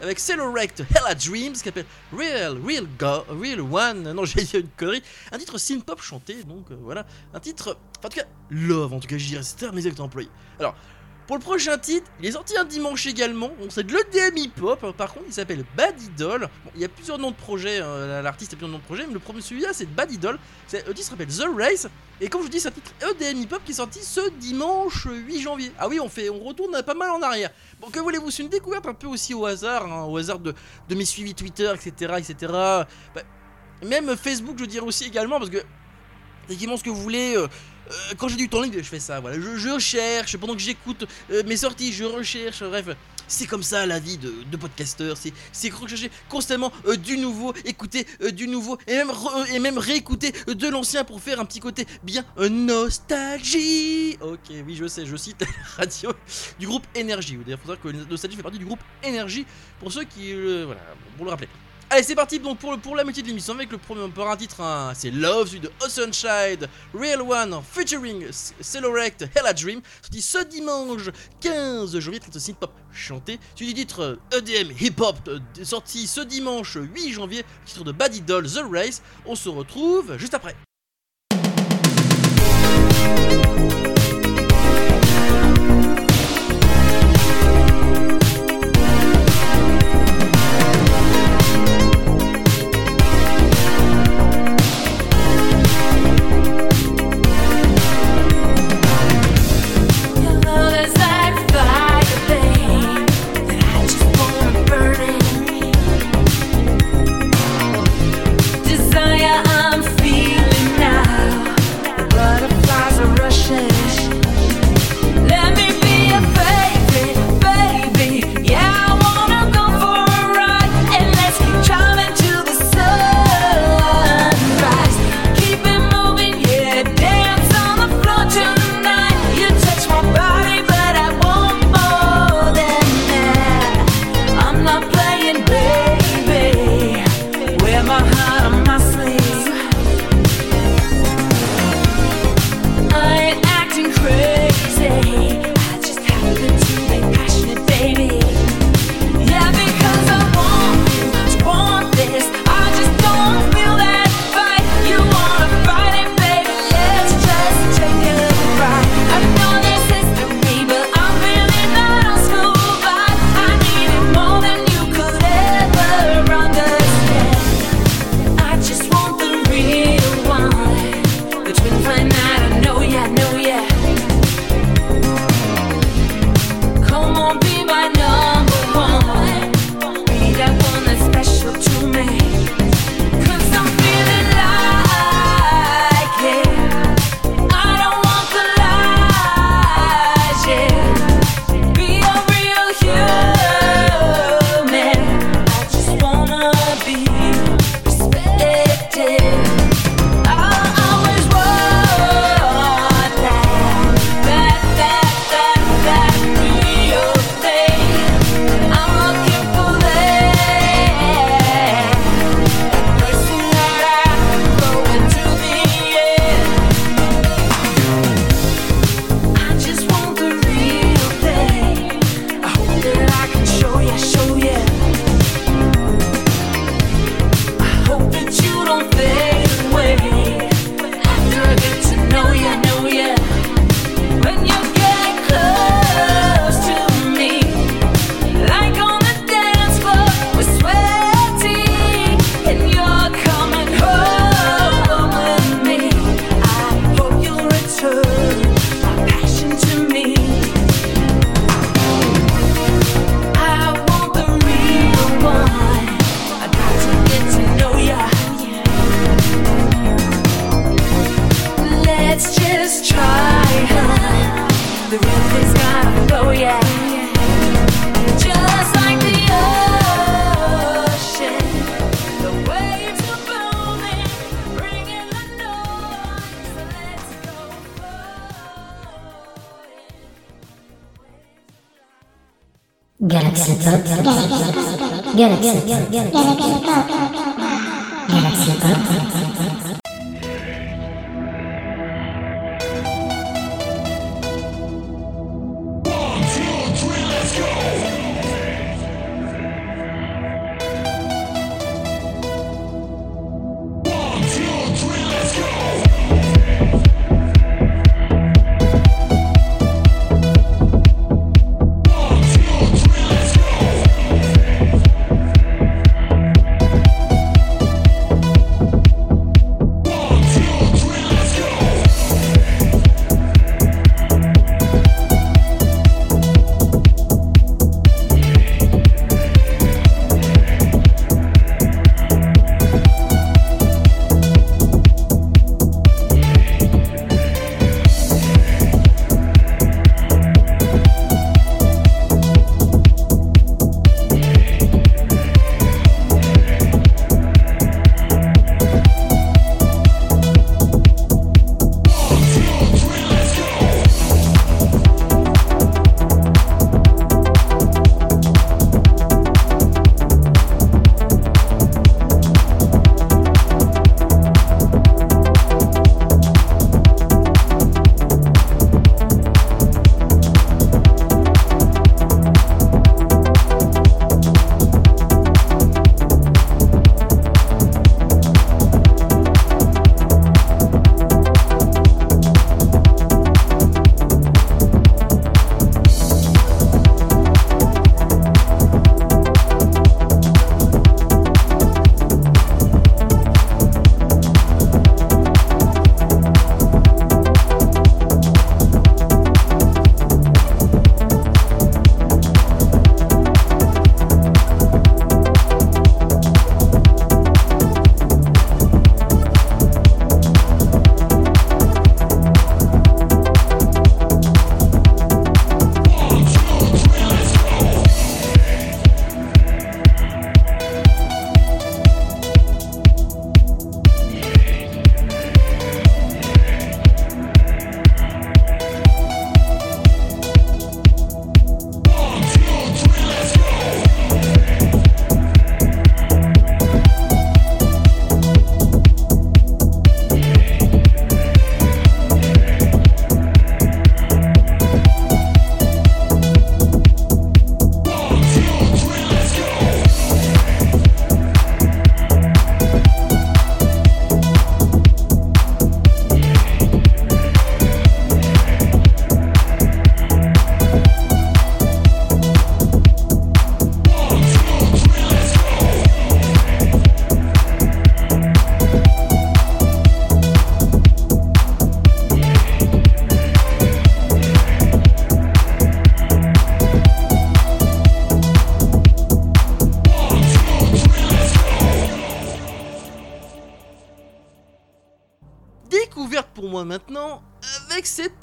avec 0.00 0.18
Cellorect 0.18 0.84
Hella 0.90 1.14
Dreams 1.14 1.52
qui 1.52 1.58
s'appelle 1.58 1.86
Real, 2.12 2.58
Real 2.64 2.86
Go, 2.98 3.24
Real 3.28 3.60
One. 3.60 4.12
Non, 4.12 4.24
j'ai 4.26 4.42
dit 4.42 4.56
une 4.56 4.68
connerie. 4.76 5.02
Un 5.32 5.38
titre 5.38 5.58
synth 5.58 5.84
pop 5.84 6.00
chanté, 6.00 6.42
donc 6.44 6.70
euh, 6.70 6.76
voilà. 6.80 7.06
Un 7.34 7.40
titre, 7.40 7.76
enfin, 7.98 8.06
en 8.06 8.10
tout 8.10 8.18
cas, 8.18 8.26
Love, 8.50 8.94
en 8.94 9.00
tout 9.00 9.08
cas, 9.08 9.18
je 9.18 9.26
dirais, 9.26 9.42
c'est 9.42 9.64
un 9.66 9.72
mes 9.72 9.86
employés. 10.00 10.30
Alors, 10.58 10.74
pour 11.30 11.36
le 11.38 11.44
prochain 11.44 11.78
titre, 11.78 12.10
il 12.18 12.26
est 12.26 12.32
sorti 12.32 12.56
un 12.58 12.64
dimanche 12.64 13.06
également. 13.06 13.52
On 13.62 13.70
c'est 13.70 13.84
de 13.86 13.92
l'EDM 13.92 14.36
hip-hop. 14.36 14.82
hein. 14.82 14.92
Par 14.98 15.12
contre, 15.12 15.26
il 15.28 15.32
s'appelle 15.32 15.64
Bad 15.76 15.94
Idol. 16.02 16.48
Bon, 16.64 16.72
il 16.74 16.80
y 16.80 16.84
a 16.84 16.88
plusieurs 16.88 17.18
noms 17.20 17.30
de 17.30 17.36
projets. 17.36 17.78
hein, 17.78 18.20
L'artiste 18.20 18.54
a 18.54 18.56
plusieurs 18.56 18.72
noms 18.72 18.78
de 18.78 18.82
projets. 18.82 19.06
Mais 19.06 19.12
le 19.12 19.20
premier, 19.20 19.40
celui-là, 19.40 19.68
c'est 19.72 19.86
Bad 19.86 20.10
Idol. 20.10 20.40
Le 20.72 20.92
titre 20.92 21.08
s'appelle 21.08 21.28
The 21.28 21.44
Race. 21.56 21.86
Et 22.20 22.28
comme 22.28 22.40
je 22.40 22.46
vous 22.46 22.50
dis, 22.50 22.58
c'est 22.58 22.66
un 22.66 22.72
titre 22.72 22.90
EDM 23.12 23.42
hip-hop 23.42 23.62
qui 23.64 23.70
est 23.70 23.74
sorti 23.76 24.00
ce 24.02 24.28
dimanche 24.40 25.06
8 25.08 25.40
janvier. 25.40 25.70
Ah 25.78 25.86
oui, 25.86 26.00
on, 26.00 26.08
fait, 26.08 26.30
on 26.30 26.40
retourne 26.40 26.82
pas 26.82 26.94
mal 26.94 27.10
en 27.10 27.22
arrière. 27.22 27.50
Bon, 27.80 27.90
que 27.90 28.00
voulez-vous? 28.00 28.32
C'est 28.32 28.42
une 28.42 28.48
découverte 28.48 28.86
un 28.86 28.94
peu 28.94 29.06
aussi 29.06 29.32
au 29.32 29.46
hasard. 29.46 29.86
hein, 29.86 30.06
au 30.06 30.16
hasard 30.16 30.40
de, 30.40 30.52
de 30.88 30.94
mes 30.96 31.04
suivis 31.04 31.36
Twitter, 31.36 31.72
etc. 31.72 32.12
etc. 32.18 32.34
Bah, 33.14 33.22
même 33.86 34.16
Facebook, 34.16 34.56
je 34.58 34.64
dirais 34.64 34.84
aussi 34.84 35.04
également. 35.04 35.38
Parce 35.38 35.50
que, 35.50 35.62
effectivement, 36.46 36.76
ce 36.76 36.82
que 36.82 36.90
vous 36.90 37.00
voulez. 37.00 37.36
euh, 37.36 37.46
euh, 37.90 38.14
quand 38.16 38.28
j'ai 38.28 38.36
du 38.36 38.48
temps 38.48 38.62
libre, 38.62 38.76
je 38.78 38.82
fais 38.82 39.00
ça. 39.00 39.20
Voilà, 39.20 39.36
je, 39.40 39.56
je 39.56 39.78
cherche 39.78 40.36
pendant 40.36 40.54
que 40.54 40.60
j'écoute 40.60 41.06
euh, 41.30 41.42
mes 41.46 41.56
sorties, 41.56 41.92
je 41.92 42.04
recherche. 42.04 42.62
Bref, 42.62 42.86
c'est 43.26 43.46
comme 43.46 43.62
ça 43.62 43.86
la 43.86 43.98
vie 43.98 44.18
de, 44.18 44.32
de 44.50 44.56
podcasteur. 44.56 45.16
C'est 45.52 45.72
rechercher 45.72 46.10
constamment 46.28 46.72
euh, 46.86 46.96
du 46.96 47.16
nouveau, 47.18 47.52
écouter 47.64 48.06
du 48.32 48.48
nouveau 48.48 48.78
et 48.86 48.94
même 48.94 49.10
et 49.52 49.58
même 49.58 49.78
réécouter 49.78 50.32
de 50.46 50.68
l'ancien 50.68 51.04
pour 51.04 51.20
faire 51.20 51.40
un 51.40 51.44
petit 51.44 51.60
côté 51.60 51.86
bien 52.02 52.24
nostalgie. 52.38 54.16
Ok, 54.20 54.50
oui, 54.66 54.76
je 54.76 54.86
sais, 54.86 55.06
je 55.06 55.16
cite 55.16 55.40
la 55.40 55.46
radio 55.84 56.12
du 56.58 56.66
groupe 56.66 56.86
Énergie. 56.94 57.36
D'ailleurs, 57.36 57.58
faut 57.60 57.68
savoir 57.68 57.80
que 57.80 58.10
Nostalgie 58.10 58.36
fait 58.36 58.42
partie 58.42 58.58
du 58.58 58.64
groupe 58.64 58.80
Énergie 59.02 59.46
pour 59.78 59.92
ceux 59.92 60.04
qui 60.04 60.32
voilà, 60.34 60.80
pour 61.16 61.24
le 61.24 61.30
rappeler. 61.30 61.48
Allez, 61.92 62.04
c'est 62.04 62.14
parti 62.14 62.38
donc 62.38 62.58
pour, 62.58 62.94
la 62.94 63.02
moitié 63.02 63.20
de 63.20 63.26
l'émission 63.26 63.52
avec 63.54 63.72
le 63.72 63.78
premier 63.78 64.08
par 64.10 64.30
un 64.30 64.36
titre, 64.36 64.60
hein, 64.60 64.92
c'est 64.94 65.10
Love, 65.10 65.48
celui 65.48 65.58
de 65.58 66.68
Real 66.94 67.20
One, 67.20 67.60
featuring 67.68 68.28
Cellorect, 68.60 69.28
Hella 69.34 69.52
Dream, 69.52 69.80
sorti 70.00 70.22
ce 70.22 70.44
dimanche 70.44 71.10
15 71.40 71.98
janvier, 71.98 72.20
titre 72.20 72.38
synth 72.38 72.58
pop 72.58 72.72
chanté, 72.92 73.40
celui 73.56 73.74
du 73.74 73.80
titre 73.80 74.20
euh, 74.32 74.38
EDM 74.38 74.70
Hip 74.80 75.00
Hop, 75.00 75.16
euh, 75.26 75.40
sorti 75.64 76.06
ce 76.06 76.20
dimanche 76.20 76.76
8 76.76 77.12
janvier, 77.12 77.44
titre 77.64 77.82
de 77.82 77.90
Bad 77.90 78.14
Idol, 78.14 78.48
The 78.48 78.62
Race. 78.70 79.02
On 79.26 79.34
se 79.34 79.48
retrouve 79.48 80.16
juste 80.16 80.34
après. 80.34 80.54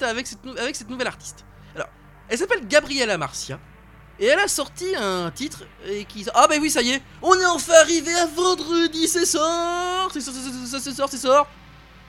Avec 0.08 0.26
cette, 0.26 0.44
avec 0.58 0.76
cette, 0.76 0.90
nouvelle 0.90 1.06
artiste. 1.06 1.44
Alors, 1.74 1.88
elle 2.28 2.38
s'appelle 2.38 2.66
Gabriela 2.66 3.18
Marcia. 3.18 3.58
Et 4.20 4.26
elle 4.26 4.38
a 4.40 4.48
sorti 4.48 4.96
un 4.96 5.30
titre 5.30 5.62
et 5.86 6.04
qui... 6.04 6.26
Ah 6.34 6.46
bah 6.48 6.56
oui, 6.60 6.70
ça 6.70 6.82
y 6.82 6.90
est, 6.90 7.02
on 7.22 7.38
est 7.38 7.46
enfin 7.46 7.74
arrivé 7.82 8.12
à 8.14 8.26
vendredi, 8.26 9.06
c'est 9.06 9.24
sort 9.24 10.10
C'est 10.12 10.20
sort, 10.20 10.34
c'est 10.34 10.92
sort, 10.92 11.08
c'est 11.08 11.18
sort, 11.18 11.46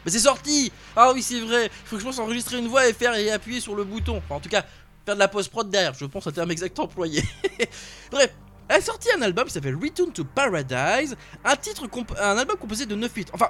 Mais 0.04 0.12
c'est 0.12 0.20
sorti 0.20 0.72
Ah 0.96 1.12
oui, 1.14 1.22
c'est 1.22 1.40
vrai, 1.40 1.70
faut 1.86 1.98
que 1.98 2.02
je 2.02 2.08
pense 2.08 2.18
enregistrer 2.18 2.58
une 2.58 2.68
voix 2.68 2.88
et 2.88 2.94
faire 2.94 3.14
et 3.14 3.30
appuyer 3.30 3.60
sur 3.60 3.76
le 3.76 3.84
bouton. 3.84 4.18
Enfin, 4.18 4.36
en 4.36 4.40
tout 4.40 4.50
cas, 4.50 4.66
faire 5.06 5.14
de 5.14 5.20
la 5.20 5.28
post-prod 5.28 5.70
derrière, 5.70 5.94
je 5.94 6.06
pense 6.06 6.26
un 6.26 6.32
terme 6.32 6.50
exact 6.50 6.80
employé. 6.80 7.24
Bref, 8.12 8.32
elle 8.70 8.78
a 8.78 8.82
sorti 8.82 9.10
un 9.16 9.22
album 9.22 9.46
qui 9.46 9.54
s'appelle 9.54 9.76
Return 9.76 10.12
to 10.12 10.24
Paradise, 10.24 11.16
un 11.44 11.56
titre, 11.56 11.88
un 12.20 12.38
album 12.38 12.58
composé 12.58 12.88
de 12.88 12.96
9 12.96 13.12
pistes. 13.12 13.30
Enfin, 13.34 13.50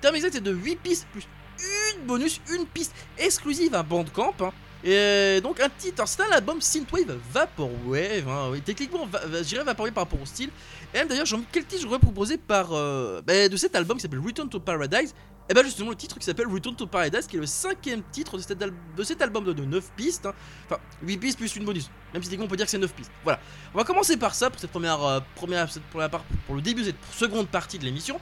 terme 0.00 0.14
exact, 0.14 0.32
c'est 0.32 0.42
de 0.42 0.52
8 0.52 0.76
pistes 0.76 1.06
plus 1.12 1.26
bonus, 2.06 2.40
une 2.52 2.66
piste 2.66 2.94
exclusive 3.18 3.74
à 3.74 3.82
Bandcamp. 3.82 4.34
hein. 4.40 4.52
Et 4.84 5.40
donc 5.42 5.58
un 5.60 5.68
titre, 5.68 6.06
c'est 6.06 6.22
un 6.22 6.30
album 6.30 6.60
Synthwave 6.60 7.18
Vaporwave, 7.32 8.28
hein, 8.28 8.52
techniquement 8.64 9.06
va, 9.06 9.42
dirais 9.42 9.64
Vaporwave 9.64 9.92
par 9.92 10.04
rapport 10.04 10.22
au 10.22 10.26
style. 10.26 10.50
Et 10.94 11.04
d'ailleurs, 11.04 11.26
quel 11.50 11.64
titre 11.64 11.82
j'aurais 11.82 11.98
par, 12.38 12.68
euh, 12.72 13.20
bah, 13.26 13.48
de 13.48 13.56
cet 13.56 13.74
album 13.74 13.96
qui 13.96 14.02
s'appelle 14.02 14.20
Return 14.20 14.48
to 14.48 14.60
Paradise? 14.60 15.14
Et 15.50 15.54
bah 15.54 15.62
justement 15.64 15.88
le 15.88 15.96
titre 15.96 16.18
qui 16.18 16.26
s'appelle 16.26 16.46
Return 16.46 16.76
to 16.76 16.86
Paradise 16.86 17.26
qui 17.26 17.36
est 17.36 17.40
le 17.40 17.46
cinquième 17.46 18.02
titre 18.12 18.36
de 18.36 19.02
cet, 19.02 19.22
album 19.22 19.44
de, 19.44 19.54
de 19.54 19.64
9 19.64 19.92
pistes, 19.96 20.26
hein. 20.26 20.34
enfin 20.66 20.78
8 21.02 21.16
pistes 21.16 21.38
plus 21.38 21.56
une 21.56 21.64
bonus, 21.64 21.90
même 22.12 22.22
si 22.22 22.28
techniquement 22.28 22.44
on 22.44 22.48
peut 22.48 22.56
dire 22.56 22.66
que 22.66 22.70
c'est 22.70 22.76
9 22.76 22.92
pistes. 22.92 23.10
Voilà, 23.24 23.40
on 23.74 23.78
va 23.78 23.84
commencer 23.84 24.18
par 24.18 24.34
ça 24.34 24.50
pour 24.50 24.60
cette 24.60 24.70
première, 24.70 25.02
euh, 25.02 25.20
première, 25.36 25.66
première 25.90 26.10
part, 26.10 26.22
pour 26.46 26.54
le 26.54 26.60
début 26.60 26.82
de 26.82 26.88
cette 26.88 26.96
seconde 27.12 27.48
partie 27.48 27.78
de 27.78 27.84
l'émission. 27.84 28.20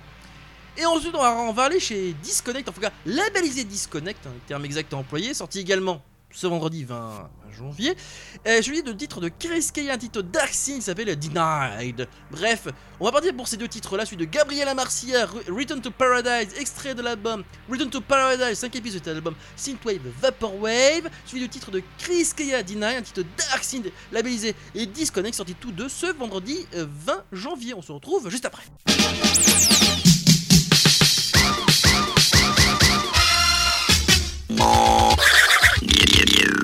Et 0.78 0.84
ensuite, 0.84 1.14
on 1.14 1.20
va, 1.20 1.32
on 1.34 1.52
va 1.52 1.64
aller 1.64 1.80
chez 1.80 2.14
Disconnect, 2.22 2.68
en 2.68 2.72
tout 2.72 2.80
cas 2.80 2.92
labellisé 3.06 3.64
Disconnect, 3.64 4.26
un 4.26 4.30
terme 4.46 4.64
exact 4.64 4.92
à 4.92 4.96
employer, 4.96 5.32
sorti 5.34 5.60
également 5.60 6.02
ce 6.30 6.46
vendredi 6.46 6.84
20 6.84 7.30
janvier. 7.56 7.96
Euh, 8.46 8.60
je 8.60 8.92
titre 8.92 9.20
de 9.20 9.30
Chris 9.38 9.68
Kay, 9.72 9.90
un 9.90 9.96
titre 9.96 10.20
Dark 10.20 10.52
Scene 10.52 10.76
qui 10.76 10.82
s'appelle 10.82 11.18
Denied. 11.18 12.06
Bref, 12.30 12.68
on 13.00 13.06
va 13.06 13.12
partir 13.12 13.34
pour 13.34 13.48
ces 13.48 13.56
deux 13.56 13.68
titres-là, 13.68 14.04
celui 14.04 14.18
de 14.18 14.26
Gabriela 14.26 14.74
Marcia, 14.74 15.24
Re- 15.24 15.50
Return 15.50 15.80
to 15.80 15.90
Paradise, 15.90 16.48
extrait 16.58 16.94
de 16.94 17.00
l'album 17.00 17.42
Return 17.70 17.88
to 17.88 18.00
Paradise, 18.02 18.58
5 18.58 18.76
épisodes 18.76 19.02
de 19.02 19.10
l'album 19.12 19.34
Synthwave 19.56 20.00
Vaporwave, 20.20 21.08
celui 21.24 21.40
du 21.42 21.48
titre 21.48 21.70
de 21.70 21.82
Chris 21.98 22.28
Kaya 22.36 22.62
Deny, 22.62 22.96
un 22.96 23.02
titre 23.02 23.22
Dark 23.38 23.64
Scene 23.64 23.84
labellisé 24.12 24.54
et 24.74 24.84
Disconnect, 24.86 25.34
sorti 25.34 25.54
tous 25.54 25.72
deux 25.72 25.88
ce 25.88 26.06
vendredi 26.14 26.66
euh, 26.74 26.86
20 27.06 27.24
janvier. 27.32 27.72
On 27.74 27.82
se 27.82 27.92
retrouve 27.92 28.28
juste 28.28 28.44
après. 28.44 28.64
Oh 34.58 35.14
yeah. 35.82 36.55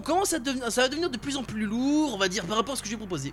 Devenir, 0.00 0.70
ça 0.72 0.82
va 0.82 0.88
devenir 0.88 1.10
de 1.10 1.18
plus 1.18 1.36
en 1.36 1.42
plus 1.42 1.64
lourd, 1.64 2.14
on 2.14 2.18
va 2.18 2.28
dire, 2.28 2.44
par 2.46 2.56
rapport 2.56 2.74
à 2.74 2.76
ce 2.76 2.82
que 2.82 2.88
j'ai 2.88 2.96
proposé. 2.96 3.32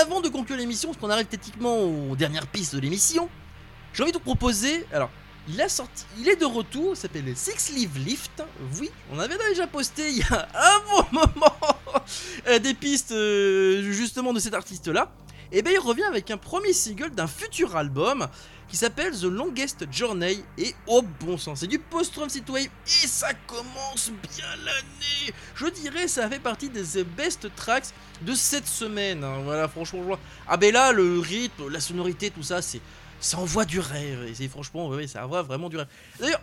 Avant 0.00 0.20
de 0.20 0.28
conclure 0.28 0.56
l'émission, 0.56 0.88
parce 0.88 1.00
qu'on 1.00 1.10
arrive 1.10 1.26
techniquement 1.26 1.78
aux 1.78 2.16
dernières 2.16 2.46
pistes 2.46 2.74
de 2.74 2.80
l'émission, 2.80 3.28
j'ai 3.92 4.02
envie 4.02 4.12
de 4.12 4.18
vous 4.18 4.24
proposer. 4.24 4.86
Alors, 4.92 5.10
il 5.48 5.60
a 5.60 5.68
sorti, 5.68 6.04
il 6.18 6.28
est 6.28 6.36
de 6.36 6.44
retour, 6.44 6.94
il 6.94 6.96
s'appelle 6.96 7.32
Six 7.36 7.72
Live 7.72 7.98
Lift. 8.04 8.42
Oui, 8.80 8.90
on 9.12 9.18
avait 9.18 9.36
déjà 9.48 9.66
posté 9.66 10.10
il 10.10 10.18
y 10.18 10.22
a 10.22 10.48
un 10.54 10.80
bon 10.90 11.06
moment 11.12 11.56
euh, 12.48 12.58
des 12.58 12.74
pistes 12.74 13.12
euh, 13.12 13.82
justement 13.92 14.32
de 14.32 14.40
cet 14.40 14.54
artiste-là. 14.54 15.10
Et 15.52 15.62
bien, 15.62 15.72
il 15.72 15.78
revient 15.78 16.02
avec 16.04 16.30
un 16.30 16.36
premier 16.36 16.72
single 16.72 17.10
d'un 17.10 17.26
futur 17.26 17.76
album 17.76 18.26
qui 18.68 18.76
s'appelle 18.76 19.12
The 19.16 19.24
Longest 19.24 19.86
Journey 19.92 20.42
et 20.58 20.74
au 20.88 21.02
bon 21.02 21.38
sens. 21.38 21.60
C'est 21.60 21.66
du 21.68 21.78
post-trump 21.78 22.30
synthwave 22.30 22.64
et 22.64 23.06
ça 23.06 23.32
commence 23.46 24.10
bien 24.34 24.46
l'année. 24.64 25.32
Je 25.54 25.66
dirais 25.66 26.08
ça 26.08 26.28
fait 26.28 26.40
partie 26.40 26.68
des 26.68 27.04
best 27.04 27.54
tracks 27.54 27.86
de 28.22 28.34
cette 28.34 28.66
semaine. 28.66 29.22
hein. 29.22 29.42
Voilà, 29.44 29.68
franchement, 29.68 30.18
ah 30.48 30.56
ben 30.56 30.72
là 30.72 30.90
le 30.92 31.20
rythme, 31.20 31.68
la 31.68 31.78
sonorité, 31.80 32.30
tout 32.30 32.42
ça, 32.42 32.60
c'est 32.60 32.80
ça 33.20 33.38
envoie 33.38 33.64
du 33.64 33.78
rêve. 33.78 34.26
Et 34.28 34.34
c'est 34.34 34.48
franchement, 34.48 34.88
ouais, 34.88 35.06
ça 35.06 35.24
envoie 35.24 35.42
vraiment 35.42 35.68
du 35.68 35.76
rêve. 35.76 35.88
D'ailleurs. 36.18 36.42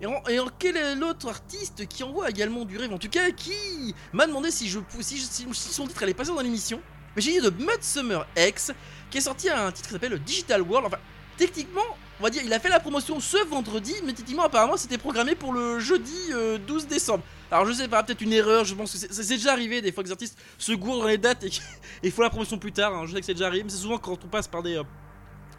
Et, 0.00 0.06
en- 0.06 0.22
quel 0.60 0.76
est 0.76 0.94
l'autre 0.94 1.28
artiste 1.28 1.88
qui 1.88 2.04
envoie 2.04 2.30
également 2.30 2.64
du 2.64 2.78
rêve 2.78 2.92
En 2.92 2.98
tout 2.98 3.08
cas, 3.08 3.32
qui 3.32 3.94
m'a 4.12 4.28
demandé 4.28 4.52
si, 4.52 4.68
je, 4.68 4.78
si, 5.00 5.18
si- 5.18 5.46
si 5.52 5.72
son 5.74 5.88
titre 5.88 6.00
allait 6.04 6.14
passer 6.14 6.30
dans 6.30 6.40
l'émission? 6.40 6.80
Mais 7.16 7.22
j'ai 7.22 7.32
dit 7.32 7.40
de 7.40 7.50
Mud 7.50 7.82
Summer 7.82 8.26
X, 8.36 8.72
qui 9.10 9.18
est 9.18 9.22
sorti 9.22 9.48
un 9.50 9.70
titre 9.72 9.88
qui 9.88 9.92
s'appelle 9.94 10.18
Digital 10.20 10.62
World. 10.62 10.86
Enfin, 10.86 10.98
techniquement, 11.36 11.82
on 12.20 12.22
va 12.22 12.30
dire, 12.30 12.42
il 12.44 12.52
a 12.52 12.60
fait 12.60 12.68
la 12.68 12.80
promotion 12.80 13.20
ce 13.20 13.44
vendredi, 13.46 13.94
mais 14.04 14.12
techniquement, 14.12 14.44
apparemment, 14.44 14.76
c'était 14.76 14.98
programmé 14.98 15.34
pour 15.34 15.52
le 15.52 15.78
jeudi 15.78 16.16
euh, 16.32 16.58
12 16.58 16.86
décembre. 16.86 17.22
Alors, 17.50 17.64
je 17.66 17.72
sais 17.72 17.88
pas, 17.88 18.02
peut-être 18.02 18.20
une 18.20 18.32
erreur, 18.32 18.64
je 18.64 18.74
pense 18.74 18.92
que 18.92 18.98
c'est 18.98 19.26
déjà 19.28 19.52
arrivé 19.52 19.80
des 19.80 19.90
fois 19.92 20.02
que 20.02 20.08
les 20.08 20.12
artistes 20.12 20.38
se 20.58 20.72
gourent 20.72 20.98
dans 21.00 21.08
les 21.08 21.18
dates 21.18 21.44
et 21.44 21.50
qu'il 22.02 22.12
faut 22.12 22.22
la 22.22 22.30
promotion 22.30 22.58
plus 22.58 22.72
tard. 22.72 22.94
hein. 22.94 23.06
Je 23.06 23.14
sais 23.14 23.20
que 23.20 23.26
c'est 23.26 23.34
déjà 23.34 23.46
arrivé, 23.46 23.64
mais 23.64 23.70
c'est 23.70 23.78
souvent 23.78 23.98
quand 23.98 24.22
on 24.24 24.28
passe 24.28 24.48
par 24.48 24.62
des. 24.62 24.76
euh, 24.76 24.82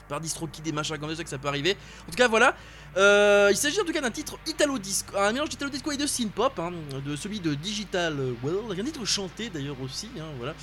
par 0.10 0.20
des 0.20 0.72
machins 0.72 0.98
comme 0.98 1.16
ça 1.16 1.24
que 1.24 1.30
ça 1.30 1.38
peut 1.38 1.48
arriver. 1.48 1.78
En 2.08 2.12
tout 2.12 2.18
cas, 2.18 2.28
voilà. 2.28 2.56
Euh, 2.98 3.50
il 3.52 3.56
s'agit 3.58 3.80
en 3.80 3.86
tout 3.86 3.94
cas 3.94 4.02
d'un 4.02 4.10
titre 4.10 4.40
Italo 4.48 4.80
Disco, 4.80 5.16
un 5.16 5.32
mélange 5.32 5.50
d'Italo 5.50 5.70
Disco 5.70 5.92
et 5.92 5.98
de 5.98 6.08
synth-pop, 6.08 6.58
hein, 6.58 6.72
de 7.06 7.16
celui 7.16 7.40
de 7.40 7.54
Digital 7.54 8.18
World, 8.44 8.80
un 8.80 8.84
titre 8.84 9.06
chanté 9.06 9.50
d'ailleurs 9.50 9.80
aussi, 9.84 10.10
hein, 10.18 10.24
voilà. 10.40 10.56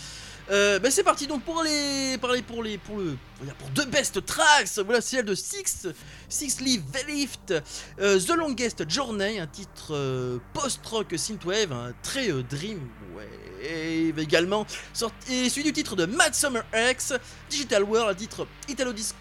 Euh, 0.48 0.78
bah 0.78 0.92
c'est 0.92 1.02
parti 1.02 1.26
donc 1.26 1.42
pour 1.42 1.62
les, 1.64 2.16
pour 2.18 2.30
les, 2.30 2.42
pour 2.42 2.62
les, 2.62 2.78
pour 2.78 2.98
le, 2.98 3.16
pour 3.58 3.68
deux 3.70 3.84
best 3.86 4.24
tracks. 4.24 4.78
Voilà 4.84 5.00
celle 5.00 5.24
de 5.24 5.34
Six, 5.34 5.88
Six 6.28 6.60
Live 6.60 6.82
Lift, 7.08 7.52
euh, 7.98 8.20
The 8.20 8.36
Longest 8.36 8.88
Journey, 8.88 9.40
un 9.40 9.46
titre 9.48 9.92
euh, 9.92 10.38
post-rock 10.54 11.14
synthwave, 11.16 11.72
un 11.72 11.92
très 12.02 12.30
euh, 12.30 12.44
dream 12.44 12.78
wave 13.16 14.18
également, 14.20 14.66
sorti, 14.92 15.50
et 15.56 15.62
du 15.62 15.72
titre 15.72 15.96
de 15.96 16.06
Mad 16.06 16.34
Summer 16.34 16.64
X, 16.90 17.14
Digital 17.50 17.82
World, 17.82 18.10
un 18.10 18.14
titre 18.14 18.46
Italo 18.68 18.92
Disco, 18.92 19.16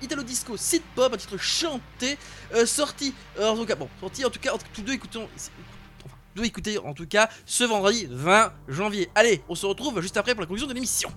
Italo, 0.00 0.22
Disco 0.22 0.56
synth 0.56 0.82
pop, 0.94 1.12
un 1.12 1.16
titre 1.18 1.36
chanté, 1.36 2.16
sorti, 2.64 3.12
en 3.38 3.56
tout 3.56 3.66
cas 3.66 3.74
bon, 3.74 3.88
sorti 4.00 4.24
en 4.24 4.30
tout 4.30 4.40
cas, 4.40 4.52
tous 4.72 4.82
deux 4.82 4.94
écoutons. 4.94 5.28
Deux 6.34 6.44
écouter 6.44 6.78
en 6.78 6.94
tout 6.94 7.06
cas 7.06 7.28
ce 7.46 7.64
vendredi 7.64 8.06
20 8.10 8.52
janvier. 8.68 9.08
Allez, 9.14 9.42
on 9.48 9.54
se 9.54 9.66
retrouve 9.66 10.00
juste 10.00 10.16
après 10.16 10.32
pour 10.32 10.40
la 10.40 10.46
conclusion 10.46 10.68
de 10.68 10.74
l'émission. 10.74 11.10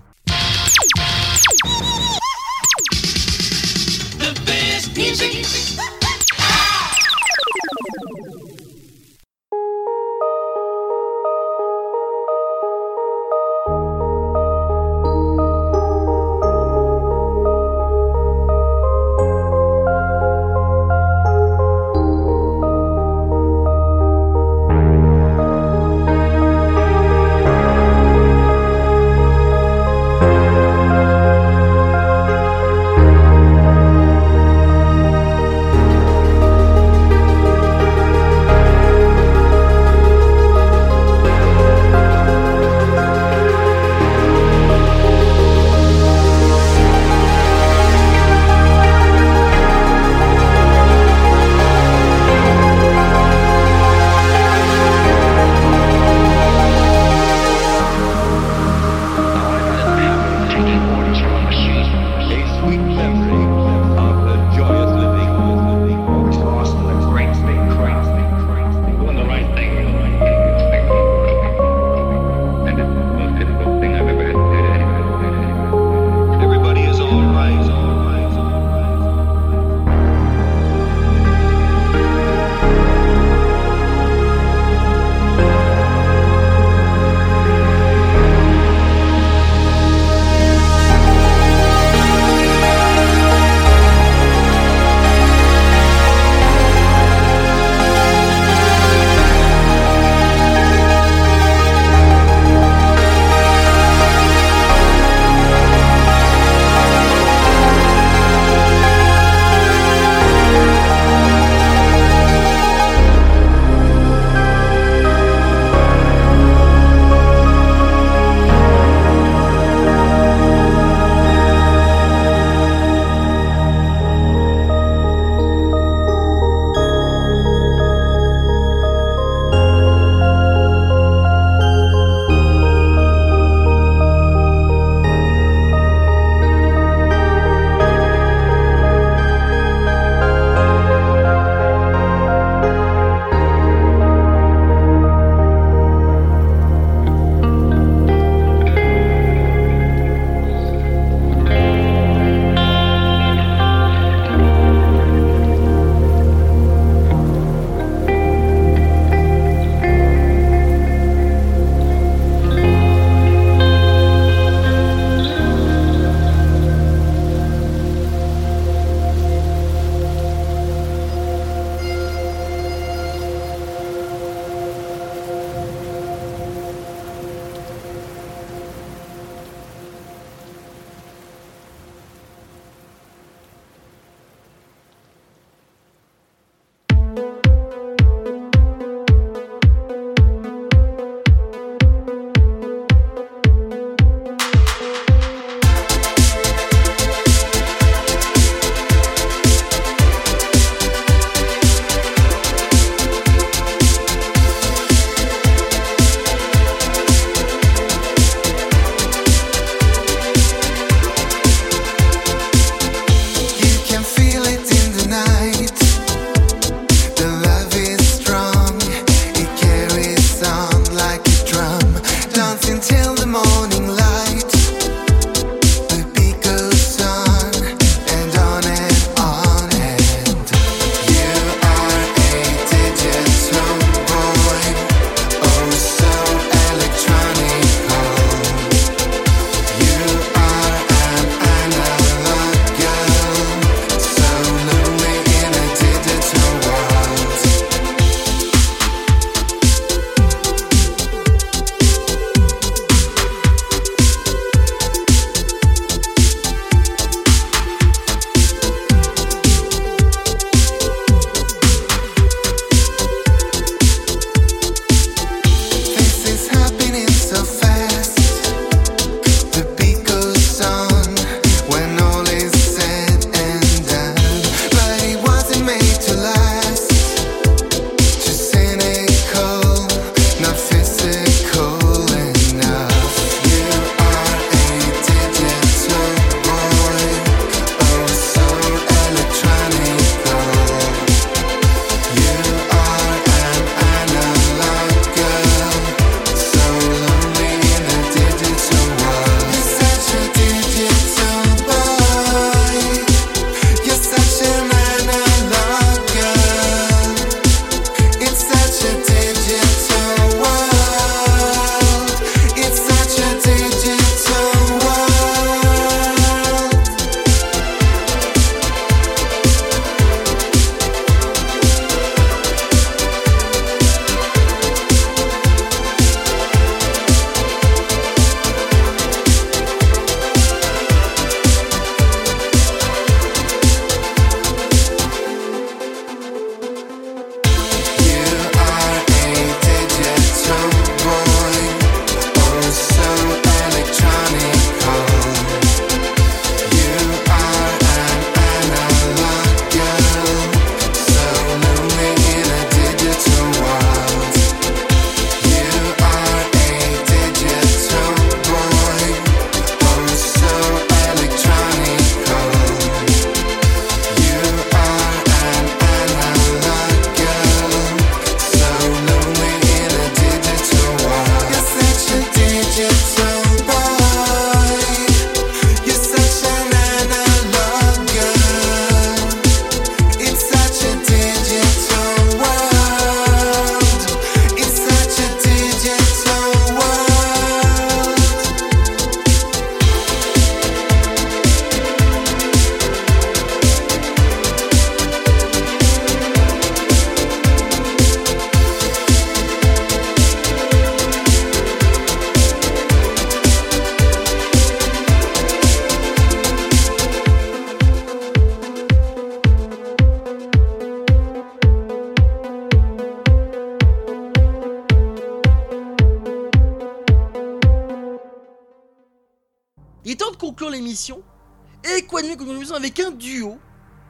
Avec 422.74 423.00
un 423.00 423.10
duo, 423.10 423.58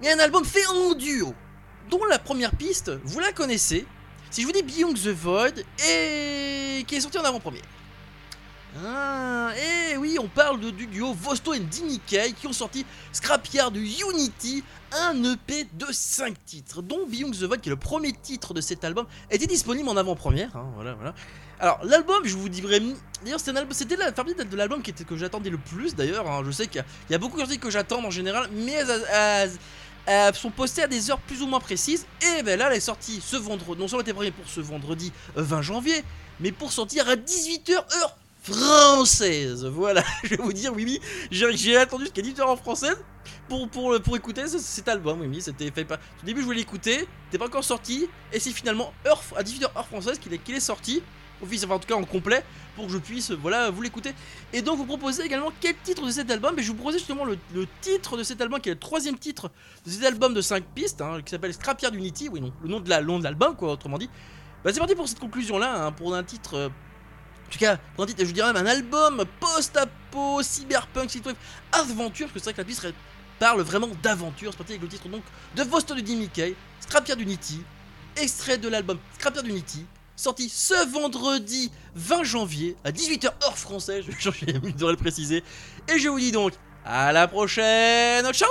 et 0.02 0.10
un 0.10 0.18
album 0.18 0.44
fait 0.44 0.66
en 0.66 0.94
duo, 0.94 1.34
dont 1.90 2.04
la 2.06 2.18
première 2.18 2.50
piste, 2.50 2.90
vous 3.04 3.20
la 3.20 3.32
connaissez, 3.32 3.86
si 4.30 4.42
je 4.42 4.46
vous 4.46 4.52
dis 4.52 4.62
Beyond 4.62 4.94
the 4.94 5.08
Void, 5.08 5.60
et 5.88 6.84
qui 6.86 6.96
est 6.96 7.00
sorti 7.00 7.18
en 7.18 7.24
avant-première. 7.24 7.62
Ah, 8.85 9.51
et 9.57 9.97
oui, 9.97 10.18
on 10.20 10.29
parle 10.29 10.61
du 10.61 10.87
duo 10.87 11.14
Vosto 11.14 11.55
et 11.55 11.62
Kay 12.07 12.33
qui 12.33 12.47
ont 12.47 12.53
sorti 12.53 12.85
Scrapyard 13.12 13.72
Unity, 13.74 14.62
un 14.93 15.14
EP 15.24 15.66
de 15.72 15.87
5 15.91 16.35
titres, 16.45 16.83
dont 16.83 17.07
Beyond 17.07 17.31
the 17.31 17.43
Void, 17.45 17.59
qui 17.59 17.68
est 17.68 17.70
le 17.70 17.77
premier 17.77 18.12
titre 18.12 18.53
de 18.55 18.61
cet 18.61 18.85
album, 18.85 19.07
était 19.31 19.47
disponible 19.47 19.89
en 19.89 19.97
avant-première. 19.97 20.55
hein, 20.57 20.66
voilà, 20.74 20.95
voilà. 20.95 21.14
Alors, 21.59 21.81
l'album, 21.85 22.20
je 22.24 22.37
vous 22.37 22.51
dirais. 22.51 22.81
D'ailleurs, 23.24 23.41
c'était 23.41 23.97
la 23.97 24.12
partie 24.12 24.35
de 24.35 24.57
l'album 24.57 24.83
qui 24.83 24.91
était, 24.91 25.05
que 25.05 25.16
j'attendais 25.16 25.49
le 25.49 25.57
plus, 25.59 25.95
d'ailleurs. 25.95 26.31
hein. 26.31 26.43
Je 26.45 26.51
sais 26.51 26.66
qu'il 26.66 26.77
y, 26.77 26.81
a- 26.81 26.87
il 27.09 27.12
y 27.12 27.14
a 27.14 27.18
beaucoup 27.18 27.41
de 27.41 27.47
choses 27.47 27.57
que 27.57 27.70
j'attends 27.70 28.05
en 28.05 28.11
général, 28.11 28.49
mais 28.53 28.72
elles, 30.07 30.35
sont 30.35 30.51
postées 30.51 30.83
à 30.83 30.87
des 30.87 31.11
heures 31.11 31.18
plus 31.20 31.41
ou 31.41 31.47
moins 31.47 31.61
précises. 31.61 32.05
Et 32.39 32.43
ben 32.43 32.59
là, 32.59 32.68
elle 32.70 32.77
est 32.77 32.81
sortie 32.81 33.22
ce 33.24 33.37
vendredi. 33.37 33.81
Non 33.81 33.89
seulement 33.89 34.03
elle 34.03 34.09
était 34.11 34.14
prévue 34.16 34.33
pour 34.33 34.49
ce 34.49 34.61
vendredi 34.61 35.12
euh, 35.39 35.43
20 35.43 35.62
janvier, 35.62 36.05
mais 36.41 36.53
pour 36.53 36.72
sortir 36.72 37.09
à 37.09 37.16
18h 37.16 37.72
heure 37.72 38.16
française. 38.53 39.64
Voilà, 39.66 40.03
je 40.24 40.30
vais 40.30 40.36
vous 40.36 40.53
dire, 40.53 40.72
oui, 40.74 40.84
oui, 40.86 41.01
j'ai 41.30 41.76
attendu 41.76 42.05
jusqu'à 42.05 42.22
18h 42.22 42.42
en 42.42 42.57
française 42.57 42.97
pour, 43.49 43.68
pour, 43.68 44.01
pour 44.03 44.16
écouter 44.16 44.47
ce- 44.47 44.59
cet 44.59 44.88
album. 44.88 45.20
Oui, 45.20 45.28
oui, 45.28 45.40
c'était 45.42 45.70
fait 45.70 45.84
pas. 45.84 45.97
Au 46.22 46.26
début, 46.26 46.40
je 46.40 46.47
voulais 46.47 46.59
l'écouter, 46.59 47.07
t'es 47.30 47.38
pas 47.38 47.47
encore 47.47 47.64
sorti, 47.64 48.07
et 48.32 48.40
c'est 48.40 48.51
finalement 48.53 48.92
heure, 49.07 49.22
à 49.36 49.42
18h 49.42 49.64
heure 49.76 49.86
française 49.86 50.18
qu'il 50.18 50.32
est, 50.32 50.38
qu'il 50.38 50.55
est 50.55 50.61
sorti. 50.61 51.03
Office, 51.42 51.64
enfin, 51.64 51.74
en 51.74 51.78
tout 51.78 51.86
cas 51.86 51.94
en 51.97 52.05
complet, 52.05 52.42
pour 52.76 52.86
que 52.86 52.92
je 52.92 52.97
puisse 52.97 53.30
voilà, 53.30 53.68
vous 53.68 53.82
l'écouter. 53.82 54.14
Et 54.55 54.62
donc, 54.62 54.78
vous 54.78 54.86
proposez 54.86 55.22
également 55.22 55.53
quel 55.61 55.76
titre 55.84 56.07
de 56.07 56.11
cet 56.11 56.30
album? 56.30 56.59
Et 56.59 56.62
je 56.62 56.68
vous 56.68 56.74
proposais 56.76 56.97
justement 56.99 57.26
le, 57.26 57.36
titre 57.82 58.16
de 58.16 58.22
cet 58.22 58.40
album, 58.40 58.59
qui 58.59 58.70
est 58.70 58.72
le 58.72 58.78
troisième 58.78 59.18
titre 59.18 59.51
de 59.84 59.90
cet 59.90 60.03
album 60.05 60.32
de 60.32 60.40
5 60.40 60.64
pistes, 60.74 61.03
hein, 61.03 61.20
qui 61.22 61.30
s'appelle 61.32 61.53
Scrapyard 61.53 61.92
Unity. 61.92 62.30
Oui, 62.30 62.40
non, 62.40 62.55
le 62.62 62.68
nom 62.70 62.80
de 62.80 62.88
la- 62.88 63.03
l'album, 63.03 63.55
quoi, 63.55 63.70
autrement 63.72 63.99
dit. 63.99 64.09
Bah, 64.64 64.70
c'est 64.72 64.78
parti 64.78 64.94
pour 64.94 65.07
cette 65.07 65.18
conclusion-là, 65.20 65.84
hein, 65.86 65.92
pour 65.92 66.14
un 66.14 66.24
titre. 66.24 66.70
En 67.47 67.53
tout 67.53 67.59
cas, 67.59 67.78
je 68.18 68.24
dirais 68.32 68.53
même 68.53 68.66
un 68.66 68.70
album 68.70 69.24
post-apo, 69.40 70.42
cyberpunk, 70.42 71.11
synthwave, 71.11 71.36
aventure, 71.72 72.26
parce 72.26 72.34
que 72.34 72.38
c'est 72.38 72.44
vrai 72.44 72.53
que 72.55 72.61
la 72.61 72.64
piste 72.64 72.86
parle 73.38 73.61
vraiment 73.62 73.88
d'aventure. 74.03 74.51
C'est 74.53 74.59
parti 74.59 74.72
avec 74.72 74.82
le 74.82 74.88
titre 74.88 75.09
donc 75.09 75.22
de 75.55 75.62
Voston 75.62 75.94
de 75.94 76.05
Jimmy 76.05 76.28
Kay, 76.28 76.55
Scrapyard 76.80 77.20
Unity, 77.20 77.62
extrait 78.16 78.59
de 78.59 78.68
l'album 78.68 78.99
Scrapyard 79.18 79.47
Unity, 79.47 79.86
sorti 80.16 80.49
ce 80.49 80.90
vendredi 80.90 81.70
20 81.94 82.24
janvier 82.24 82.76
à 82.84 82.90
18h 82.90 83.26
heure 83.44 83.59
française, 83.59 84.05
je 84.18 84.30
je 84.30 84.70
devrais 84.72 84.92
le 84.92 84.99
préciser. 84.99 85.42
Et 85.88 85.99
je 85.99 86.09
vous 86.09 86.18
dis 86.18 86.32
donc 86.32 86.53
à 86.84 87.12
la 87.12 87.28
prochaine, 87.28 88.30
ciao 88.32 88.51